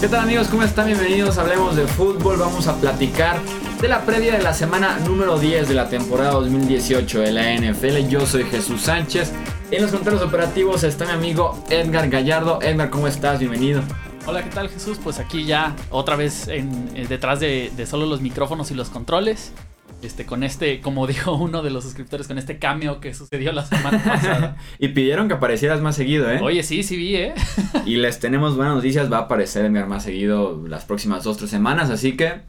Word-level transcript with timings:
¿Qué 0.00 0.06
tal 0.06 0.20
amigos? 0.20 0.46
¿Cómo 0.46 0.62
están? 0.62 0.86
Bienvenidos. 0.86 1.38
Hablemos 1.38 1.74
de 1.74 1.84
fútbol. 1.84 2.36
Vamos 2.36 2.68
a 2.68 2.76
platicar 2.76 3.40
de 3.80 3.88
la 3.88 4.02
previa 4.02 4.36
de 4.36 4.42
la 4.44 4.54
semana 4.54 4.96
número 5.00 5.40
10 5.40 5.68
de 5.68 5.74
la 5.74 5.88
temporada 5.88 6.34
2018 6.34 7.18
de 7.18 7.32
la 7.32 7.52
NFL. 7.56 8.08
Yo 8.08 8.24
soy 8.24 8.44
Jesús 8.44 8.82
Sánchez. 8.82 9.32
En 9.72 9.82
los 9.82 9.90
controles 9.90 10.22
operativos 10.22 10.84
está 10.84 11.04
mi 11.04 11.10
amigo 11.10 11.64
Edgar 11.68 12.08
Gallardo. 12.08 12.62
Edgar, 12.62 12.90
¿cómo 12.90 13.08
estás? 13.08 13.40
Bienvenido. 13.40 13.82
Hola, 14.24 14.44
¿qué 14.44 14.50
tal 14.50 14.68
Jesús? 14.68 15.00
Pues 15.02 15.18
aquí 15.18 15.44
ya 15.44 15.74
otra 15.90 16.14
vez 16.14 16.46
eh, 16.46 16.64
detrás 17.08 17.40
de, 17.40 17.72
de 17.76 17.84
solo 17.84 18.06
los 18.06 18.20
micrófonos 18.20 18.70
y 18.70 18.74
los 18.74 18.90
controles 18.90 19.52
este, 20.02 20.26
con 20.26 20.42
este, 20.42 20.80
como 20.80 21.06
dijo 21.08 21.34
uno 21.34 21.62
de 21.62 21.70
los 21.70 21.84
suscriptores, 21.84 22.28
con 22.28 22.38
este 22.38 22.58
cambio 22.58 23.00
que 23.00 23.14
sucedió 23.14 23.52
la 23.52 23.64
semana 23.64 24.02
pasada. 24.04 24.56
y 24.78 24.88
pidieron 24.88 25.28
que 25.28 25.34
aparecieras 25.34 25.80
más 25.80 25.96
seguido, 25.96 26.30
¿eh? 26.30 26.40
Oye, 26.42 26.62
sí, 26.62 26.82
sí 26.82 26.96
vi, 26.96 27.16
¿eh? 27.16 27.34
y 27.84 27.96
les 27.96 28.20
tenemos 28.20 28.56
buenas 28.56 28.74
noticias, 28.74 29.12
va 29.12 29.18
a 29.18 29.22
aparecer 29.22 29.64
Edgar 29.64 29.86
más 29.86 30.04
seguido 30.04 30.62
las 30.66 30.84
próximas 30.84 31.24
dos, 31.24 31.36
tres 31.36 31.50
semanas, 31.50 31.90
así 31.90 32.16
que 32.16 32.40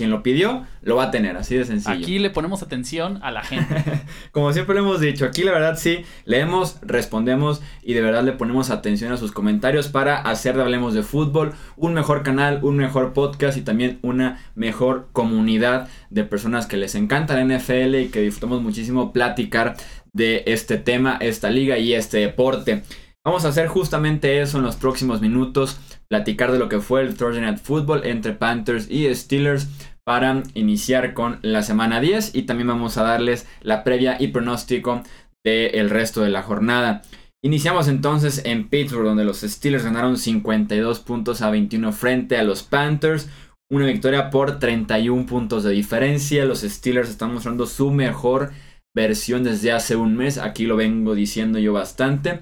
quien 0.00 0.08
lo 0.08 0.22
pidió, 0.22 0.64
lo 0.80 0.96
va 0.96 1.04
a 1.04 1.10
tener, 1.10 1.36
así 1.36 1.54
de 1.54 1.66
sencillo. 1.66 1.94
Aquí 1.94 2.18
le 2.18 2.30
ponemos 2.30 2.62
atención 2.62 3.18
a 3.22 3.30
la 3.30 3.42
gente. 3.42 3.84
Como 4.32 4.50
siempre 4.54 4.74
lo 4.74 4.80
hemos 4.80 4.98
dicho, 4.98 5.26
aquí 5.26 5.42
la 5.42 5.52
verdad 5.52 5.76
sí, 5.76 6.06
leemos, 6.24 6.78
respondemos 6.80 7.60
y 7.82 7.92
de 7.92 8.00
verdad 8.00 8.24
le 8.24 8.32
ponemos 8.32 8.70
atención 8.70 9.12
a 9.12 9.18
sus 9.18 9.30
comentarios 9.30 9.88
para 9.88 10.16
hacer 10.16 10.56
de 10.56 10.62
Hablemos 10.62 10.94
de 10.94 11.02
Fútbol 11.02 11.52
un 11.76 11.92
mejor 11.92 12.22
canal, 12.22 12.60
un 12.62 12.78
mejor 12.78 13.12
podcast 13.12 13.58
y 13.58 13.60
también 13.60 13.98
una 14.00 14.40
mejor 14.54 15.10
comunidad 15.12 15.90
de 16.08 16.24
personas 16.24 16.64
que 16.64 16.78
les 16.78 16.94
encanta 16.94 17.34
la 17.34 17.44
NFL 17.44 17.96
y 17.96 18.08
que 18.08 18.22
disfrutamos 18.22 18.62
muchísimo 18.62 19.12
platicar 19.12 19.76
de 20.14 20.44
este 20.46 20.78
tema, 20.78 21.18
esta 21.20 21.50
liga 21.50 21.76
y 21.76 21.92
este 21.92 22.20
deporte. 22.20 22.84
Vamos 23.22 23.44
a 23.44 23.48
hacer 23.48 23.68
justamente 23.68 24.40
eso 24.40 24.56
en 24.56 24.64
los 24.64 24.76
próximos 24.76 25.20
minutos, 25.20 25.78
platicar 26.08 26.52
de 26.52 26.58
lo 26.58 26.70
que 26.70 26.80
fue 26.80 27.02
el 27.02 27.18
Thursday 27.18 27.42
Night 27.42 27.58
Football 27.58 28.06
entre 28.06 28.32
Panthers 28.32 28.90
y 28.90 29.14
Steelers 29.14 29.68
para 30.04 30.42
iniciar 30.54 31.14
con 31.14 31.38
la 31.42 31.62
semana 31.62 32.00
10 32.00 32.34
y 32.34 32.42
también 32.42 32.68
vamos 32.68 32.96
a 32.96 33.02
darles 33.02 33.46
la 33.60 33.84
previa 33.84 34.16
y 34.18 34.28
pronóstico 34.28 35.02
del 35.44 35.90
resto 35.90 36.22
de 36.22 36.30
la 36.30 36.42
jornada. 36.42 37.02
Iniciamos 37.42 37.88
entonces 37.88 38.42
en 38.44 38.68
Pittsburgh 38.68 39.06
donde 39.06 39.24
los 39.24 39.40
Steelers 39.40 39.84
ganaron 39.84 40.18
52 40.18 41.00
puntos 41.00 41.40
a 41.40 41.50
21 41.50 41.92
frente 41.92 42.36
a 42.36 42.42
los 42.42 42.62
Panthers. 42.62 43.30
Una 43.70 43.86
victoria 43.86 44.28
por 44.30 44.58
31 44.58 45.24
puntos 45.26 45.64
de 45.64 45.70
diferencia. 45.70 46.44
Los 46.44 46.60
Steelers 46.60 47.08
están 47.08 47.32
mostrando 47.32 47.66
su 47.66 47.90
mejor 47.92 48.50
versión 48.94 49.42
desde 49.42 49.72
hace 49.72 49.96
un 49.96 50.16
mes. 50.16 50.36
Aquí 50.36 50.66
lo 50.66 50.76
vengo 50.76 51.14
diciendo 51.14 51.58
yo 51.58 51.72
bastante. 51.72 52.40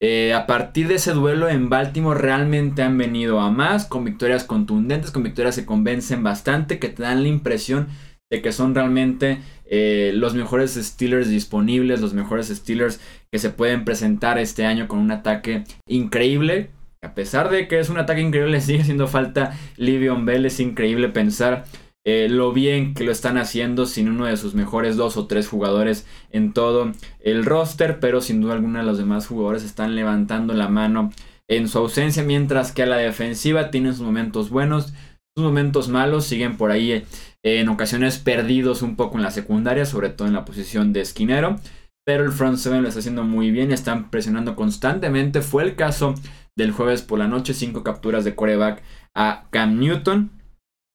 Eh, 0.00 0.32
a 0.32 0.46
partir 0.46 0.86
de 0.86 0.94
ese 0.94 1.12
duelo 1.12 1.48
en 1.48 1.68
Baltimore 1.68 2.20
realmente 2.20 2.82
han 2.82 2.96
venido 2.96 3.40
a 3.40 3.50
más, 3.50 3.84
con 3.84 4.04
victorias 4.04 4.44
contundentes, 4.44 5.10
con 5.10 5.24
victorias 5.24 5.56
que 5.56 5.66
convencen 5.66 6.22
bastante, 6.22 6.78
que 6.78 6.88
te 6.88 7.02
dan 7.02 7.22
la 7.22 7.28
impresión 7.28 7.88
de 8.30 8.42
que 8.42 8.52
son 8.52 8.74
realmente 8.74 9.40
eh, 9.64 10.12
los 10.14 10.34
mejores 10.34 10.74
Steelers 10.74 11.28
disponibles, 11.28 12.00
los 12.00 12.14
mejores 12.14 12.48
Steelers 12.48 13.00
que 13.32 13.38
se 13.38 13.50
pueden 13.50 13.84
presentar 13.84 14.38
este 14.38 14.66
año 14.66 14.86
con 14.86 14.98
un 14.98 15.10
ataque 15.10 15.64
increíble. 15.88 16.70
A 17.02 17.14
pesar 17.14 17.48
de 17.50 17.68
que 17.68 17.78
es 17.78 17.88
un 17.88 17.98
ataque 17.98 18.20
increíble, 18.20 18.60
sigue 18.60 18.82
haciendo 18.82 19.08
falta 19.08 19.58
Livion 19.76 20.26
Bell. 20.26 20.46
Es 20.46 20.60
increíble 20.60 21.08
pensar 21.08 21.64
eh, 22.10 22.30
lo 22.30 22.54
bien 22.54 22.94
que 22.94 23.04
lo 23.04 23.12
están 23.12 23.36
haciendo 23.36 23.84
sin 23.84 24.08
uno 24.08 24.24
de 24.24 24.38
sus 24.38 24.54
mejores 24.54 24.96
dos 24.96 25.18
o 25.18 25.26
tres 25.26 25.46
jugadores 25.46 26.06
en 26.30 26.54
todo 26.54 26.92
el 27.20 27.44
roster, 27.44 28.00
pero 28.00 28.22
sin 28.22 28.40
duda 28.40 28.54
alguna 28.54 28.82
los 28.82 28.96
demás 28.96 29.26
jugadores 29.26 29.62
están 29.62 29.94
levantando 29.94 30.54
la 30.54 30.68
mano 30.68 31.10
en 31.48 31.68
su 31.68 31.76
ausencia, 31.76 32.22
mientras 32.22 32.72
que 32.72 32.82
a 32.82 32.86
la 32.86 32.96
defensiva 32.96 33.70
tienen 33.70 33.92
sus 33.92 34.06
momentos 34.06 34.48
buenos, 34.48 34.94
sus 35.36 35.44
momentos 35.44 35.90
malos, 35.90 36.24
siguen 36.24 36.56
por 36.56 36.70
ahí 36.70 36.92
eh, 36.92 37.04
en 37.42 37.68
ocasiones 37.68 38.16
perdidos 38.16 38.80
un 38.80 38.96
poco 38.96 39.18
en 39.18 39.22
la 39.22 39.30
secundaria, 39.30 39.84
sobre 39.84 40.08
todo 40.08 40.26
en 40.28 40.32
la 40.32 40.46
posición 40.46 40.94
de 40.94 41.02
esquinero. 41.02 41.56
Pero 42.06 42.24
el 42.24 42.32
front 42.32 42.56
seven 42.56 42.80
lo 42.80 42.88
está 42.88 43.00
haciendo 43.00 43.22
muy 43.22 43.50
bien, 43.50 43.70
están 43.70 44.08
presionando 44.08 44.56
constantemente. 44.56 45.42
Fue 45.42 45.62
el 45.62 45.76
caso 45.76 46.14
del 46.56 46.72
jueves 46.72 47.02
por 47.02 47.18
la 47.18 47.28
noche, 47.28 47.52
cinco 47.52 47.84
capturas 47.84 48.24
de 48.24 48.34
coreback 48.34 48.82
a 49.14 49.44
Cam 49.50 49.78
Newton. 49.78 50.37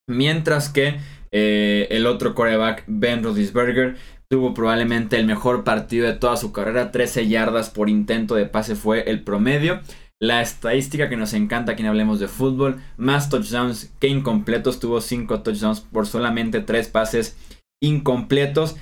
Mientras 0.08 0.70
que 0.70 1.00
eh, 1.32 1.88
el 1.92 2.06
otro 2.06 2.36
coreback, 2.36 2.84
Ben 2.88 3.24
Roethlisberger, 3.24 3.96
tuvo 4.30 4.54
probablemente 4.54 5.18
el 5.18 5.26
mejor 5.26 5.64
partido 5.64 6.08
de 6.08 6.14
toda 6.14 6.38
su 6.38 6.52
carrera. 6.52 6.92
13 6.92 7.28
yardas 7.28 7.70
por 7.70 7.90
intento 7.90 8.36
de 8.36 8.46
pase 8.46 8.76
fue 8.76 9.10
el 9.10 9.24
promedio. 9.24 9.82
La 10.20 10.42
estadística 10.42 11.10
que 11.10 11.18
nos 11.18 11.34
encanta 11.34 11.76
quien 11.76 11.88
hablemos 11.88 12.20
de 12.20 12.28
fútbol. 12.28 12.82
Más 12.98 13.30
touchdowns 13.30 13.94
que 14.00 14.08
incompletos. 14.08 14.80
Tuvo 14.80 15.02
5 15.02 15.42
touchdowns 15.42 15.82
por 15.82 16.08
solamente 16.08 16.62
3 16.62 16.88
pases 16.90 17.38
incompletos. 17.82 18.76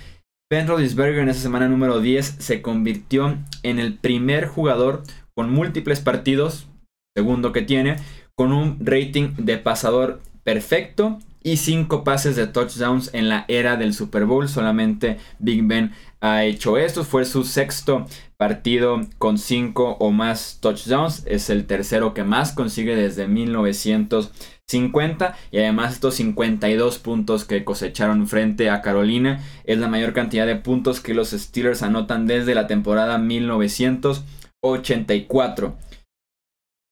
Ben 0.52 0.68
Roethlisberger 0.68 1.20
en 1.20 1.30
esa 1.30 1.42
semana 1.42 1.70
número 1.70 2.02
10 2.02 2.26
se 2.40 2.62
convirtió 2.62 3.38
en 3.64 3.80
el 3.80 3.98
primer 3.98 4.48
jugador 4.48 5.04
con 5.34 5.50
múltiples 5.50 6.02
partidos, 6.02 6.68
segundo 7.16 7.54
que 7.54 7.62
tiene, 7.62 7.96
con 8.36 8.52
un 8.52 8.78
rating 8.86 9.34
de 9.38 9.58
pasador 9.58 10.20
perfecto 10.44 11.20
y 11.44 11.58
cinco 11.58 12.04
pases 12.04 12.36
de 12.36 12.46
touchdowns 12.48 13.14
en 13.14 13.30
la 13.30 13.46
era 13.48 13.78
del 13.78 13.94
Super 13.94 14.26
Bowl. 14.26 14.48
Solamente 14.48 15.18
Big 15.40 15.64
Ben 15.64 15.92
ha 16.20 16.44
hecho 16.44 16.78
esto. 16.78 17.04
Fue 17.04 17.26
su 17.26 17.44
sexto 17.44 18.06
partido 18.38 19.02
con 19.18 19.40
cinco 19.40 19.98
o 20.00 20.12
más 20.12 20.60
touchdowns. 20.62 21.24
Es 21.26 21.50
el 21.50 21.66
tercero 21.66 22.14
que 22.14 22.24
más 22.24 22.54
consigue 22.54 22.96
desde 22.96 23.28
1950. 23.28 25.36
Y 25.52 25.58
además 25.58 25.94
estos 25.94 26.14
52 26.16 27.00
puntos 27.00 27.46
que 27.46 27.64
cosecharon 27.64 28.28
frente 28.28 28.70
a 28.70 28.82
Carolina 28.82 29.40
es 29.64 29.80
la 29.80 29.88
mayor 29.88 30.14
cantidad 30.14 30.46
de 30.46 30.58
puntos 30.58 31.00
que 31.02 31.16
los 31.16 31.32
Steelers 31.32 31.82
anotan 31.82 32.28
desde 32.28 32.54
la 32.56 32.68
temporada 32.68 33.18
1984. 33.18 35.76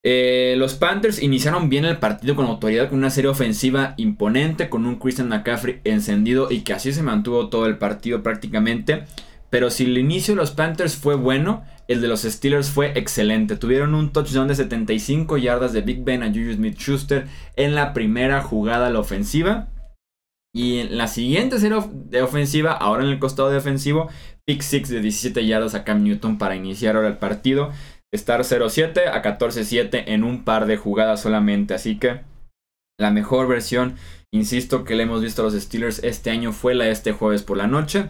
Eh, 0.02 0.56
los 0.58 0.76
Panthers 0.76 1.22
iniciaron 1.22 1.70
bien 1.70 1.84
el 1.84 1.98
partido 1.98 2.36
con 2.36 2.46
autoridad, 2.46 2.90
con 2.90 3.00
una 3.00 3.10
serie 3.10 3.30
ofensiva 3.30 3.96
imponente, 3.98 4.70
con 4.70 4.86
un 4.86 4.98
Christian 4.98 5.28
McCaffrey 5.28 5.82
encendido 5.84 6.50
y 6.50 6.62
que 6.62 6.74
así 6.74 6.94
se 6.94 7.04
mantuvo 7.04 7.50
todo 7.50 7.66
el 7.66 7.78
partido 7.78 8.24
prácticamente. 8.24 9.04
Pero 9.50 9.72
si 9.72 9.86
el 9.86 9.98
inicio 9.98 10.36
de 10.36 10.42
los 10.42 10.52
Panthers 10.52 10.96
fue 10.96 11.16
bueno, 11.16 11.64
el 11.88 12.02
de 12.02 12.08
los 12.08 12.22
Steelers 12.22 12.70
fue 12.70 12.98
excelente. 12.98 13.58
Tuvieron 13.58 13.96
un 13.96 14.14
touchdown 14.14 14.48
de 14.48 14.56
75 14.56 15.38
yardas 15.38 15.74
de 15.74 15.82
Big 15.82 16.04
Ben 16.04 16.24
a 16.24 16.28
Juju 16.28 16.54
Smith 16.54 16.78
Schuster 16.78 17.28
en 17.56 17.74
la 17.74 17.94
primera 17.94 18.42
jugada 18.42 18.88
a 18.88 18.90
la 18.92 19.00
ofensiva. 19.00 19.70
Y 20.54 20.80
en 20.80 20.98
la 20.98 21.08
siguiente 21.08 21.60
serie 21.60 21.80
de 22.06 22.22
ofensiva, 22.22 22.72
ahora 22.72 23.04
en 23.04 23.10
el 23.10 23.20
costado 23.20 23.50
defensivo, 23.50 24.08
pick 24.46 24.62
6 24.62 24.90
de 24.90 25.02
17 25.02 25.46
yardas 25.46 25.76
a 25.76 25.84
Cam 25.84 26.04
Newton 26.04 26.38
para 26.38 26.56
iniciar 26.56 26.96
ahora 26.96 27.08
el 27.08 27.18
partido 27.18 27.72
estar 28.14 28.42
0-7 28.42 29.08
a 29.08 29.22
14-7 29.22 30.04
en 30.08 30.24
un 30.24 30.44
par 30.44 30.66
de 30.66 30.78
jugadas 30.78 31.22
solamente. 31.22 31.74
Así 31.74 31.98
que 31.98 32.22
la 33.00 33.12
mejor 33.12 33.48
versión, 33.48 33.96
insisto, 34.32 34.84
que 34.84 34.96
le 34.96 35.04
hemos 35.04 35.22
visto 35.22 35.42
a 35.42 35.46
los 35.46 35.54
Steelers 35.54 36.04
este 36.04 36.32
año 36.32 36.52
fue 36.52 36.76
la 36.76 36.86
de 36.86 36.92
este 36.92 37.12
jueves 37.12 37.44
por 37.44 37.58
la 37.58 37.68
noche. 37.68 38.10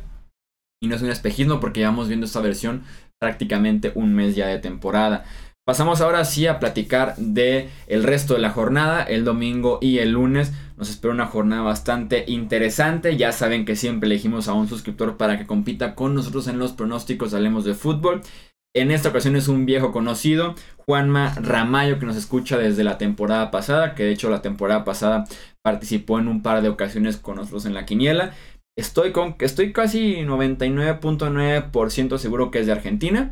Y 0.82 0.88
no 0.88 0.96
es 0.96 1.02
un 1.02 1.10
espejismo 1.10 1.60
porque 1.60 1.82
llevamos 1.82 2.08
viendo 2.08 2.26
esta 2.26 2.42
versión 2.42 2.84
prácticamente 3.20 3.92
un 3.96 4.16
mes 4.16 4.36
ya 4.36 4.48
de 4.48 4.60
temporada. 4.60 5.26
Pasamos 5.70 6.02
ahora 6.02 6.26
sí 6.26 6.48
a 6.48 6.58
platicar 6.58 7.16
de 7.18 7.70
el 7.86 8.02
resto 8.02 8.34
de 8.34 8.40
la 8.40 8.50
jornada, 8.50 9.04
el 9.04 9.24
domingo 9.24 9.78
y 9.82 10.00
el 10.00 10.14
lunes. 10.14 10.52
Nos 10.78 10.90
espera 10.90 11.14
una 11.14 11.28
jornada 11.28 11.62
bastante 11.62 12.24
interesante. 12.26 13.18
Ya 13.18 13.32
saben 13.32 13.66
que 13.66 13.76
siempre 13.76 14.08
elegimos 14.08 14.48
a 14.48 14.54
un 14.54 14.68
suscriptor 14.68 15.18
para 15.18 15.38
que 15.38 15.46
compita 15.46 15.94
con 15.94 16.16
nosotros 16.16 16.48
en 16.48 16.58
los 16.58 16.72
pronósticos. 16.72 17.36
Hablemos 17.36 17.66
de 17.66 17.76
fútbol. 17.76 18.24
En 18.76 18.92
esta 18.92 19.10
ocasión 19.10 19.36
es 19.36 19.48
un 19.48 19.66
viejo 19.66 19.92
conocido, 19.92 20.54
Juanma 20.78 21.34
Ramayo, 21.36 21.98
que 21.98 22.06
nos 22.06 22.16
escucha 22.16 22.56
desde 22.58 22.84
la 22.84 23.00
temporada 23.00 23.50
pasada, 23.50 23.96
que 23.96 24.04
de 24.04 24.12
hecho 24.12 24.30
la 24.30 24.44
temporada 24.44 24.86
pasada 24.86 25.26
participó 25.64 26.20
en 26.20 26.28
un 26.28 26.44
par 26.44 26.62
de 26.62 26.70
ocasiones 26.70 27.18
con 27.18 27.38
nosotros 27.38 27.66
en 27.66 27.74
la 27.74 27.86
quiniela. 27.86 28.34
Estoy, 28.78 29.12
con, 29.12 29.36
estoy 29.40 29.74
casi 29.74 30.18
99.9% 30.18 32.18
seguro 32.20 32.52
que 32.52 32.60
es 32.60 32.68
de 32.68 32.72
Argentina. 32.72 33.32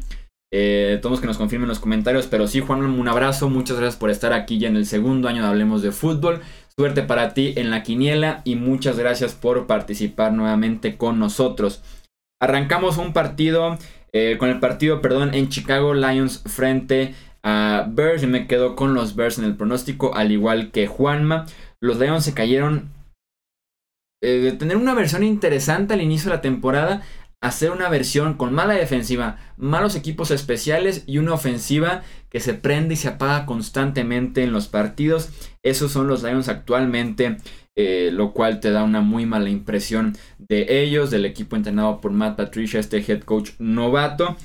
Eh, 0.52 1.00
todos 1.02 1.22
que 1.22 1.28
nos 1.28 1.38
confirmen 1.38 1.66
en 1.66 1.70
los 1.70 1.80
comentarios, 1.80 2.28
pero 2.28 2.48
sí, 2.48 2.62
Juan, 2.62 2.82
un 2.82 3.08
abrazo, 3.08 3.50
muchas 3.50 3.78
gracias 3.78 4.00
por 4.00 4.10
estar 4.10 4.34
aquí 4.34 4.58
ya 4.58 4.70
en 4.70 4.76
el 4.76 4.86
segundo 4.86 5.28
año 5.28 5.44
de 5.44 5.50
Hablemos 5.50 5.84
de 5.84 5.92
Fútbol. 5.92 6.42
Suerte 6.76 7.04
para 7.04 7.34
ti 7.34 7.54
en 7.58 7.70
la 7.70 7.84
quiniela 7.84 8.42
y 8.44 8.56
muchas 8.56 8.98
gracias 8.98 9.34
por 9.34 9.68
participar 9.68 10.34
nuevamente 10.34 10.98
con 10.98 11.20
nosotros. 11.20 11.84
Arrancamos 12.42 12.98
un 12.98 13.14
partido 13.14 13.78
eh, 14.14 14.38
con 14.38 14.50
el 14.50 14.60
partido, 14.60 15.02
perdón, 15.02 15.34
en 15.34 15.50
Chicago 15.50 15.94
Lions 15.94 16.44
frente 16.46 17.16
a 17.44 17.86
Bears. 17.90 18.24
y 18.24 18.28
me 18.28 18.48
quedo 18.48 18.76
con 18.76 18.94
los 18.94 19.16
Bears 19.16 19.38
en 19.38 19.46
el 19.46 19.56
pronóstico, 19.56 20.16
al 20.16 20.32
igual 20.32 20.72
que 20.72 20.88
Juanma. 20.88 21.46
Los 21.82 22.00
Lions 22.00 22.24
se 22.24 22.34
cayeron 22.34 22.90
eh, 24.22 24.40
de 24.40 24.52
tener 24.54 24.78
una 24.78 24.94
versión 24.94 25.24
interesante 25.24 25.94
al 25.94 26.02
inicio 26.02 26.30
de 26.30 26.38
la 26.38 26.42
temporada 26.42 27.04
hacer 27.42 27.72
una 27.72 27.90
versión 27.90 28.34
con 28.34 28.54
mala 28.54 28.74
defensiva, 28.74 29.38
malos 29.58 29.96
equipos 29.96 30.32
especiales 30.32 31.04
y 31.06 31.20
una 31.20 31.34
ofensiva 31.34 32.04
que 32.30 32.40
se 32.40 32.54
prende 32.54 32.96
y 32.96 32.98
se 32.98 33.10
apaga 33.10 33.46
constantemente 33.46 34.44
en 34.44 34.52
los 34.52 34.68
partidos. 34.68 35.30
Esos 35.64 35.92
son 35.92 36.08
los 36.08 36.24
Lions 36.24 36.50
actualmente, 36.50 37.38
eh, 37.76 38.10
lo 38.12 38.34
cual 38.34 38.60
te 38.60 38.72
da 38.72 38.84
una 38.84 39.02
muy 39.02 39.26
mala 39.26 39.50
impresión 39.50 40.18
de 40.40 40.82
ellos, 40.82 41.12
del 41.12 41.26
equipo 41.26 41.56
entrenado 41.56 42.02
por 42.02 42.12
Matt 42.12 42.38
Patricia, 42.38 42.80
este 42.80 42.98
head 42.98 43.22
coach 43.22 43.52
novato. 43.60 44.36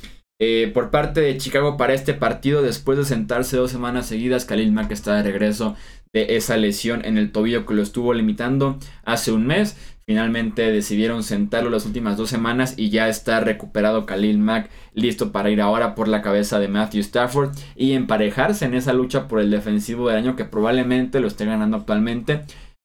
Eh, 0.45 0.73
por 0.75 0.91
parte 0.91 1.21
de 1.21 1.39
Chicago 1.39 1.77
para 1.77 1.95
este 1.95 2.15
partido, 2.15 2.63
después 2.63 2.99
de 2.99 3.05
sentarse 3.05 3.57
dos 3.57 3.71
semanas 3.71 4.07
seguidas, 4.07 4.45
Khalil 4.45 4.73
Mack 4.73 4.91
está 4.91 5.15
de 5.15 5.23
regreso 5.23 5.77
de 6.13 6.35
esa 6.35 6.57
lesión 6.57 7.05
en 7.05 7.17
el 7.17 7.31
tobillo 7.31 7.65
que 7.65 7.75
lo 7.75 7.83
estuvo 7.83 8.13
limitando 8.13 8.77
hace 9.05 9.31
un 9.31 9.47
mes. 9.47 9.77
Finalmente 10.05 10.73
decidieron 10.73 11.23
sentarlo 11.23 11.71
las 11.71 11.87
últimas 11.87 12.17
dos 12.17 12.29
semanas 12.29 12.75
y 12.77 12.91
ya 12.91 13.09
está 13.09 13.39
recuperado 13.39 14.05
Khalil 14.05 14.39
Mack, 14.39 14.69
listo 14.95 15.31
para 15.31 15.49
ir 15.49 15.61
ahora 15.61 15.95
por 15.95 16.09
la 16.09 16.23
cabeza 16.23 16.59
de 16.59 16.67
Matthew 16.67 17.03
Stafford 17.03 17.57
y 17.77 17.93
emparejarse 17.93 18.65
en 18.65 18.75
esa 18.75 18.93
lucha 18.93 19.29
por 19.29 19.39
el 19.39 19.49
defensivo 19.53 20.09
del 20.09 20.19
año 20.19 20.35
que 20.35 20.45
probablemente 20.45 21.21
lo 21.21 21.29
esté 21.29 21.45
ganando 21.45 21.77
actualmente 21.77 22.41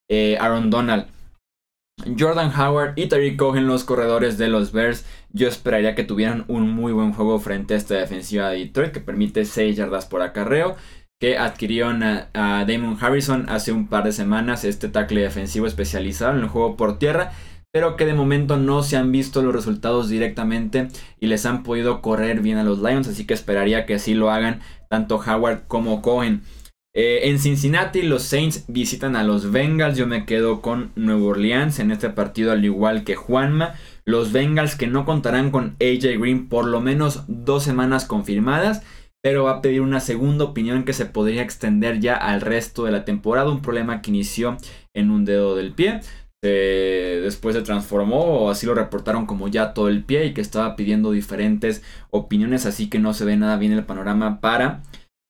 eh, 0.08 0.38
Aaron 0.40 0.70
Donald. 0.70 1.08
Jordan 2.18 2.52
Howard 2.58 2.94
y 2.96 3.08
Tariq 3.08 3.38
Cohen, 3.38 3.68
los 3.68 3.84
corredores 3.84 4.38
de 4.38 4.48
los 4.48 4.72
Bears, 4.72 5.06
yo 5.34 5.48
esperaría 5.48 5.96
que 5.96 6.04
tuvieran 6.04 6.46
un 6.48 6.70
muy 6.70 6.94
buen 6.94 7.12
juego 7.12 7.40
frente 7.40 7.74
a 7.74 7.78
esta 7.78 7.96
defensiva 7.96 8.50
de 8.50 8.60
Detroit 8.60 8.92
que 8.92 9.00
permite 9.00 9.46
6 9.46 9.76
yardas 9.76 10.06
por 10.06 10.22
acarreo 10.22 10.76
que 11.20 11.38
adquirieron 11.38 12.04
a, 12.04 12.30
Damon 12.68 12.98
Harrison 13.02 13.50
hace 13.50 13.72
un 13.72 13.88
par 13.88 14.04
de 14.04 14.12
semanas, 14.12 14.64
este 14.64 14.88
tackle 14.88 15.22
defensivo 15.22 15.66
especializado 15.66 16.34
en 16.34 16.42
el 16.42 16.48
juego 16.48 16.78
por 16.78 17.00
tierra, 17.00 17.32
pero 17.72 17.96
que 17.96 18.06
de 18.06 18.14
momento 18.14 18.58
no 18.58 18.84
se 18.84 18.98
han 18.98 19.12
visto 19.12 19.42
los 19.42 19.54
resultados 19.54 20.10
directamente 20.10 20.90
y 21.20 21.28
les 21.28 21.46
han 21.46 21.64
podido 21.64 22.02
correr 22.02 22.42
bien 22.42 22.58
a 22.58 22.64
los 22.64 22.80
Lions, 22.80 23.08
así 23.08 23.26
que 23.26 23.34
esperaría 23.34 23.86
que 23.86 23.96
así 23.96 24.14
lo 24.14 24.30
hagan 24.30 24.62
tanto 24.90 25.16
Howard 25.18 25.64
como 25.68 26.02
Cohen. 26.02 26.44
Eh, 27.00 27.30
en 27.30 27.38
Cincinnati 27.38 28.02
los 28.02 28.24
Saints 28.24 28.66
visitan 28.68 29.16
a 29.16 29.24
los 29.24 29.52
Bengals, 29.52 30.00
yo 30.00 30.08
me 30.08 30.26
quedo 30.26 30.64
con 30.64 30.94
Nueva 30.96 31.28
Orleans 31.28 31.78
en 31.78 31.92
este 31.92 32.10
partido 32.10 32.52
al 32.52 32.66
igual 32.66 33.04
que 33.04 33.16
Juanma. 33.16 33.76
Los 34.04 34.32
Bengals 34.32 34.76
que 34.76 34.88
no 34.88 35.06
contarán 35.06 35.52
con 35.52 35.76
AJ 35.80 36.20
Green 36.20 36.50
por 36.50 36.66
lo 36.66 36.82
menos 36.82 37.24
dos 37.28 37.64
semanas 37.64 38.06
confirmadas 38.06 38.82
pero 39.22 39.44
va 39.44 39.52
a 39.52 39.62
pedir 39.62 39.82
una 39.82 40.00
segunda 40.00 40.46
opinión 40.46 40.86
que 40.86 40.94
se 40.94 41.06
podría 41.06 41.44
extender 41.44 42.00
ya 42.00 42.16
al 42.16 42.42
resto 42.42 42.86
de 42.86 42.92
la 42.92 43.06
temporada, 43.06 43.52
un 43.52 43.62
problema 43.62 44.02
que 44.02 44.10
inició 44.10 44.58
en 44.96 45.12
un 45.12 45.24
dedo 45.24 45.56
del 45.56 45.74
pie. 45.74 46.00
después 46.42 47.56
se 47.56 47.62
transformó 47.62 48.22
o 48.24 48.50
así 48.50 48.66
lo 48.66 48.74
reportaron 48.74 49.28
como 49.28 49.50
ya 49.50 49.74
todo 49.74 49.90
el 49.90 50.04
pie 50.04 50.26
y 50.26 50.34
que 50.34 50.42
estaba 50.42 50.76
pidiendo 50.76 51.12
diferentes 51.12 51.84
opiniones, 52.10 52.66
así 52.66 52.90
que 52.90 53.00
no 53.00 53.14
se 53.14 53.26
ve 53.26 53.38
nada 53.38 53.58
bien 53.58 53.74
el 53.74 53.86
panorama 53.86 54.40
para 54.40 54.82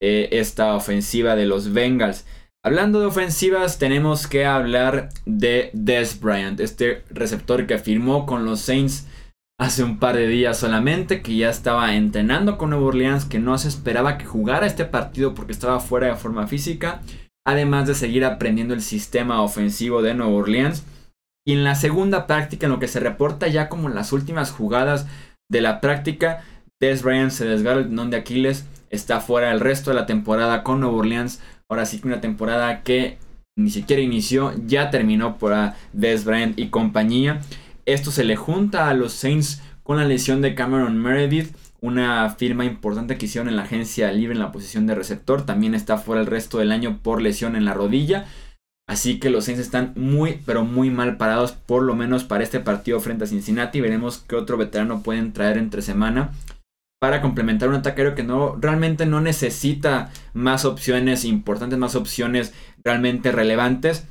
eh, 0.01 0.29
esta 0.31 0.75
ofensiva 0.75 1.35
de 1.35 1.45
los 1.45 1.73
Bengals. 1.73 2.25
Hablando 2.63 2.99
de 2.99 3.05
ofensivas, 3.05 3.79
tenemos 3.79 4.27
que 4.27 4.45
hablar 4.45 5.09
de 5.25 5.69
Des 5.73 6.19
Bryant, 6.19 6.59
este 6.59 7.03
receptor 7.09 7.65
que 7.65 7.77
firmó 7.77 8.25
con 8.25 8.45
los 8.45 8.59
Saints 8.59 9.07
hace 9.59 9.83
un 9.83 9.99
par 9.99 10.15
de 10.15 10.27
días 10.27 10.57
solamente, 10.57 11.21
que 11.21 11.35
ya 11.35 11.49
estaba 11.49 11.95
entrenando 11.95 12.57
con 12.57 12.69
Nueva 12.69 12.87
Orleans, 12.87 13.25
que 13.25 13.39
no 13.39 13.57
se 13.57 13.69
esperaba 13.69 14.17
que 14.17 14.25
jugara 14.25 14.67
este 14.67 14.85
partido 14.85 15.33
porque 15.33 15.51
estaba 15.51 15.79
fuera 15.79 16.07
de 16.07 16.15
forma 16.15 16.47
física, 16.47 17.01
además 17.45 17.87
de 17.87 17.95
seguir 17.95 18.23
aprendiendo 18.25 18.73
el 18.73 18.81
sistema 18.81 19.41
ofensivo 19.41 20.01
de 20.01 20.13
Nueva 20.13 20.33
Orleans. 20.33 20.83
Y 21.45 21.53
en 21.53 21.63
la 21.63 21.75
segunda 21.75 22.27
práctica, 22.27 22.65
en 22.65 22.73
lo 22.73 22.79
que 22.79 22.89
se 22.89 22.99
reporta 22.99 23.47
ya 23.47 23.69
como 23.69 23.87
en 23.87 23.95
las 23.95 24.11
últimas 24.11 24.51
jugadas 24.51 25.07
de 25.49 25.61
la 25.61 25.79
práctica, 25.79 26.43
Des 26.81 27.01
Bryant 27.01 27.31
se 27.31 27.45
desgarra 27.45 27.79
el 27.79 27.85
tendón 27.85 28.11
de 28.11 28.17
Aquiles, 28.17 28.65
está 28.89 29.19
fuera 29.19 29.51
el 29.51 29.59
resto 29.59 29.91
de 29.91 29.95
la 29.95 30.05
temporada 30.05 30.63
con 30.63 30.79
Nueva 30.79 30.97
Orleans. 30.97 31.41
Ahora 31.69 31.85
sí 31.85 31.99
que 31.99 32.07
una 32.07 32.21
temporada 32.21 32.83
que 32.83 33.17
ni 33.57 33.71
siquiera 33.71 34.01
inició, 34.01 34.53
ya 34.65 34.89
terminó 34.91 35.37
por 35.37 35.53
Des 35.91 36.23
Bryant 36.25 36.57
y 36.59 36.69
compañía. 36.69 37.41
Esto 37.85 38.11
se 38.11 38.23
le 38.23 38.35
junta 38.35 38.89
a 38.89 38.93
los 38.93 39.13
Saints 39.13 39.61
con 39.83 39.97
la 39.97 40.05
lesión 40.05 40.41
de 40.41 40.53
Cameron 40.53 40.97
Meredith, 40.97 41.55
una 41.81 42.29
firma 42.29 42.65
importante 42.65 43.17
que 43.17 43.25
hicieron 43.25 43.49
en 43.49 43.55
la 43.55 43.63
agencia 43.63 44.11
libre 44.11 44.35
en 44.35 44.41
la 44.41 44.51
posición 44.51 44.85
de 44.85 44.95
receptor. 44.95 45.45
También 45.45 45.73
está 45.73 45.97
fuera 45.97 46.21
el 46.21 46.27
resto 46.27 46.59
del 46.59 46.71
año 46.71 46.99
por 47.01 47.21
lesión 47.21 47.55
en 47.55 47.65
la 47.65 47.73
rodilla. 47.73 48.25
Así 48.87 49.19
que 49.19 49.29
los 49.29 49.45
Saints 49.45 49.61
están 49.61 49.93
muy, 49.95 50.39
pero 50.45 50.63
muy 50.63 50.89
mal 50.89 51.17
parados, 51.17 51.51
por 51.51 51.83
lo 51.83 51.95
menos 51.95 52.23
para 52.23 52.43
este 52.43 52.59
partido 52.59 52.99
frente 52.99 53.23
a 53.23 53.27
Cincinnati. 53.27 53.81
Veremos 53.81 54.19
qué 54.19 54.35
otro 54.35 54.57
veterano 54.57 55.01
pueden 55.01 55.33
traer 55.33 55.57
entre 55.57 55.81
semana 55.81 56.31
para 56.99 57.21
complementar 57.21 57.69
un 57.69 57.75
ataquero 57.75 58.15
que 58.15 58.23
no 58.23 58.55
realmente 58.59 59.05
no 59.05 59.21
necesita 59.21 60.09
más 60.33 60.65
opciones 60.65 61.25
importantes, 61.25 61.77
más 61.77 61.95
opciones 61.95 62.53
realmente 62.83 63.31
relevantes 63.31 64.07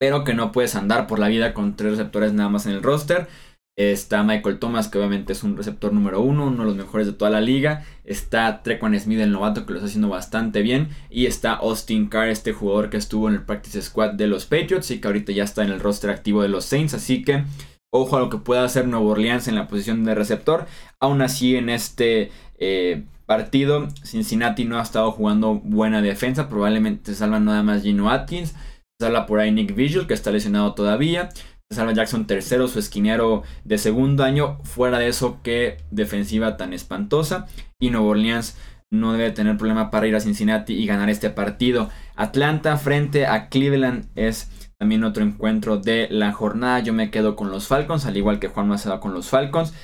pero 0.00 0.24
que 0.24 0.34
no 0.34 0.50
puedes 0.50 0.74
andar 0.74 1.06
por 1.06 1.18
la 1.18 1.28
vida 1.28 1.52
con 1.52 1.76
tres 1.76 1.92
receptores 1.92 2.32
nada 2.32 2.48
más 2.48 2.64
en 2.64 2.72
el 2.72 2.82
roster. 2.82 3.28
Está 3.76 4.22
Michael 4.22 4.58
Thomas, 4.58 4.88
que 4.88 4.98
obviamente 4.98 5.32
es 5.32 5.42
un 5.42 5.56
receptor 5.56 5.92
número 5.92 6.22
uno, 6.22 6.46
uno 6.46 6.62
de 6.62 6.68
los 6.68 6.76
mejores 6.76 7.06
de 7.06 7.12
toda 7.12 7.30
la 7.30 7.42
liga. 7.42 7.84
Está 8.04 8.62
Trequan 8.62 8.98
Smith, 8.98 9.20
el 9.20 9.30
novato, 9.30 9.64
que 9.64 9.72
lo 9.72 9.78
está 9.78 9.88
haciendo 9.88 10.08
bastante 10.08 10.62
bien. 10.62 10.88
Y 11.10 11.26
está 11.26 11.52
Austin 11.52 12.08
Carr, 12.08 12.28
este 12.28 12.52
jugador 12.52 12.88
que 12.88 12.96
estuvo 12.96 13.28
en 13.28 13.34
el 13.34 13.42
practice 13.42 13.82
squad 13.82 14.14
de 14.14 14.26
los 14.26 14.46
Patriots 14.46 14.90
y 14.90 15.00
que 15.00 15.06
ahorita 15.06 15.32
ya 15.32 15.44
está 15.44 15.64
en 15.64 15.70
el 15.70 15.80
roster 15.80 16.10
activo 16.10 16.42
de 16.42 16.48
los 16.48 16.64
Saints. 16.64 16.94
Así 16.94 17.22
que 17.22 17.44
ojo 17.90 18.16
a 18.16 18.20
lo 18.20 18.30
que 18.30 18.38
pueda 18.38 18.64
hacer 18.64 18.86
Nuevo 18.86 19.10
Orleans 19.10 19.48
en 19.48 19.54
la 19.54 19.68
posición 19.68 20.04
de 20.04 20.14
receptor. 20.14 20.66
Aún 20.98 21.22
así, 21.22 21.56
en 21.56 21.68
este 21.68 22.30
eh, 22.58 23.04
partido, 23.26 23.88
Cincinnati 24.04 24.64
no 24.64 24.78
ha 24.78 24.82
estado 24.82 25.12
jugando 25.12 25.54
buena 25.54 26.02
defensa. 26.02 26.48
Probablemente 26.48 27.14
salvan 27.14 27.44
nada 27.44 27.62
más 27.62 27.82
Gino 27.82 28.10
Atkins 28.10 28.54
salva 29.00 29.26
por 29.26 29.40
ahí 29.40 29.50
Nick 29.50 29.74
Vigil, 29.74 30.06
que 30.06 30.14
está 30.14 30.30
lesionado 30.30 30.74
todavía. 30.74 31.30
Se 31.70 31.76
salva 31.76 31.92
Jackson 31.92 32.26
tercero, 32.26 32.68
su 32.68 32.78
esquinero 32.78 33.42
de 33.64 33.78
segundo 33.78 34.22
año. 34.22 34.58
Fuera 34.62 34.98
de 34.98 35.08
eso, 35.08 35.40
qué 35.42 35.78
defensiva 35.90 36.56
tan 36.56 36.72
espantosa. 36.72 37.46
Y 37.80 37.90
Nuevo 37.90 38.08
Orleans 38.08 38.56
no 38.90 39.12
debe 39.12 39.30
tener 39.30 39.56
problema 39.56 39.90
para 39.90 40.06
ir 40.06 40.14
a 40.14 40.20
Cincinnati 40.20 40.74
y 40.74 40.86
ganar 40.86 41.08
este 41.08 41.30
partido. 41.30 41.88
Atlanta 42.14 42.76
frente 42.76 43.26
a 43.26 43.48
Cleveland 43.48 44.06
es 44.16 44.50
también 44.80 45.04
otro 45.04 45.22
encuentro 45.22 45.76
de 45.76 46.08
la 46.10 46.32
jornada. 46.32 46.80
Yo 46.80 46.94
me 46.94 47.10
quedo 47.10 47.36
con 47.36 47.50
los 47.50 47.68
Falcons, 47.68 48.06
al 48.06 48.16
igual 48.16 48.38
que 48.38 48.48
Juan 48.48 48.72
va 48.72 49.00
con 49.00 49.12
los 49.12 49.28
Falcons. 49.28 49.74